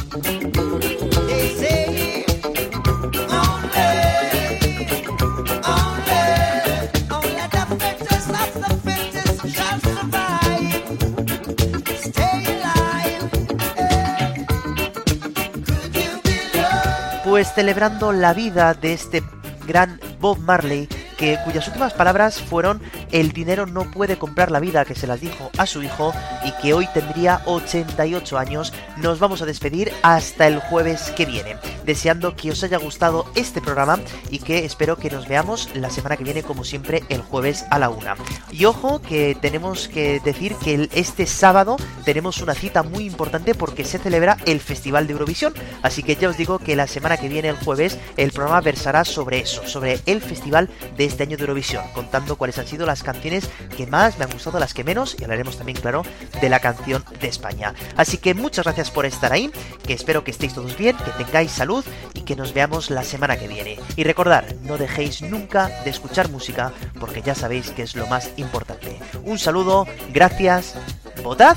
Pues 17.23 17.53
celebrando 17.53 18.13
la 18.13 18.33
vida 18.33 18.73
de 18.73 18.93
este 18.93 19.21
gran 19.67 19.99
Bob 20.19 20.39
Marley, 20.39 20.87
que 21.17 21.37
cuyas 21.43 21.67
últimas 21.67 21.93
palabras 21.93 22.41
fueron 22.41 22.81
el 23.19 23.31
dinero 23.31 23.65
no 23.65 23.89
puede 23.89 24.19
comprar 24.19 24.51
la 24.51 24.59
vida, 24.59 24.85
que 24.85 24.93
se 24.93 25.07
las 25.07 25.19
dijo 25.19 25.49
a 25.57 25.65
su 25.65 25.81
hijo 25.81 26.13
y 26.45 26.51
que 26.61 26.75
hoy 26.75 26.87
tendría 26.93 27.41
88 27.45 28.37
años, 28.37 28.73
nos 28.97 29.17
vamos 29.17 29.41
a 29.41 29.47
despedir 29.47 29.91
hasta 30.03 30.45
el 30.45 30.59
jueves 30.59 31.11
que 31.17 31.25
viene, 31.25 31.57
deseando 31.83 32.35
que 32.35 32.51
os 32.51 32.63
haya 32.63 32.77
gustado 32.77 33.25
este 33.33 33.59
programa 33.59 33.97
y 34.29 34.37
que 34.37 34.65
espero 34.65 34.97
que 34.97 35.09
nos 35.09 35.27
veamos 35.27 35.67
la 35.73 35.89
semana 35.89 36.15
que 36.15 36.25
viene 36.25 36.43
como 36.43 36.63
siempre 36.63 37.01
el 37.09 37.21
jueves 37.21 37.65
a 37.71 37.79
la 37.79 37.89
una. 37.89 38.15
Y 38.51 38.65
ojo 38.65 39.01
que 39.01 39.35
tenemos 39.41 39.87
que 39.87 40.19
decir 40.19 40.53
que 40.63 40.87
este 40.93 41.25
sábado 41.25 41.77
tenemos 42.05 42.39
una 42.41 42.53
cita 42.53 42.83
muy 42.83 43.05
importante 43.05 43.55
porque 43.55 43.83
se 43.83 43.97
celebra 43.97 44.37
el 44.45 44.59
Festival 44.59 45.07
de 45.07 45.13
Eurovisión, 45.13 45.55
así 45.81 46.03
que 46.03 46.15
ya 46.15 46.29
os 46.29 46.37
digo 46.37 46.59
que 46.59 46.75
la 46.75 46.85
semana 46.85 47.17
que 47.17 47.29
viene 47.29 47.49
el 47.49 47.57
jueves 47.57 47.97
el 48.15 48.31
programa 48.31 48.61
versará 48.61 49.03
sobre 49.05 49.39
eso, 49.39 49.67
sobre 49.67 50.01
el 50.05 50.21
festival 50.21 50.69
de 50.95 51.05
este 51.05 51.23
año 51.23 51.35
de 51.35 51.43
Eurovisión, 51.43 51.83
contando 51.95 52.35
cuáles 52.35 52.59
han 52.59 52.67
sido 52.67 52.85
las 52.85 53.06
canciones 53.07 53.49
que 53.77 53.87
más 53.87 54.17
me 54.17 54.25
han 54.25 54.31
gustado, 54.31 54.59
las 54.59 54.73
que 54.73 54.83
menos, 54.83 55.15
y 55.17 55.23
hablaremos 55.23 55.55
también, 55.55 55.79
claro, 55.79 56.03
de 56.41 56.49
la 56.49 56.59
canción 56.59 57.05
de 57.21 57.29
España. 57.29 57.73
Así 57.95 58.17
que 58.17 58.33
muchas 58.33 58.65
gracias 58.65 58.91
por 58.91 59.05
estar 59.05 59.31
ahí, 59.31 59.49
que 59.85 59.93
espero 59.93 60.25
que 60.25 60.31
estéis 60.31 60.53
todos 60.53 60.77
bien, 60.77 60.97
que 60.97 61.23
tengáis 61.23 61.51
salud 61.51 61.85
y 62.13 62.21
que 62.21 62.35
nos 62.35 62.53
veamos 62.53 62.89
la 62.89 63.03
semana 63.03 63.37
que 63.37 63.47
viene. 63.47 63.79
Y 63.95 64.03
recordar, 64.03 64.55
no 64.63 64.77
dejéis 64.77 65.21
nunca 65.21 65.69
de 65.85 65.89
escuchar 65.89 66.29
música, 66.29 66.73
porque 66.99 67.21
ya 67.21 67.33
sabéis 67.33 67.69
que 67.71 67.83
es 67.83 67.95
lo 67.95 68.07
más 68.07 68.31
importante. 68.35 68.99
Un 69.23 69.39
saludo, 69.39 69.87
gracias, 70.13 70.75
votad 71.23 71.55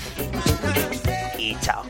y 1.37 1.57
chao. 1.61 1.83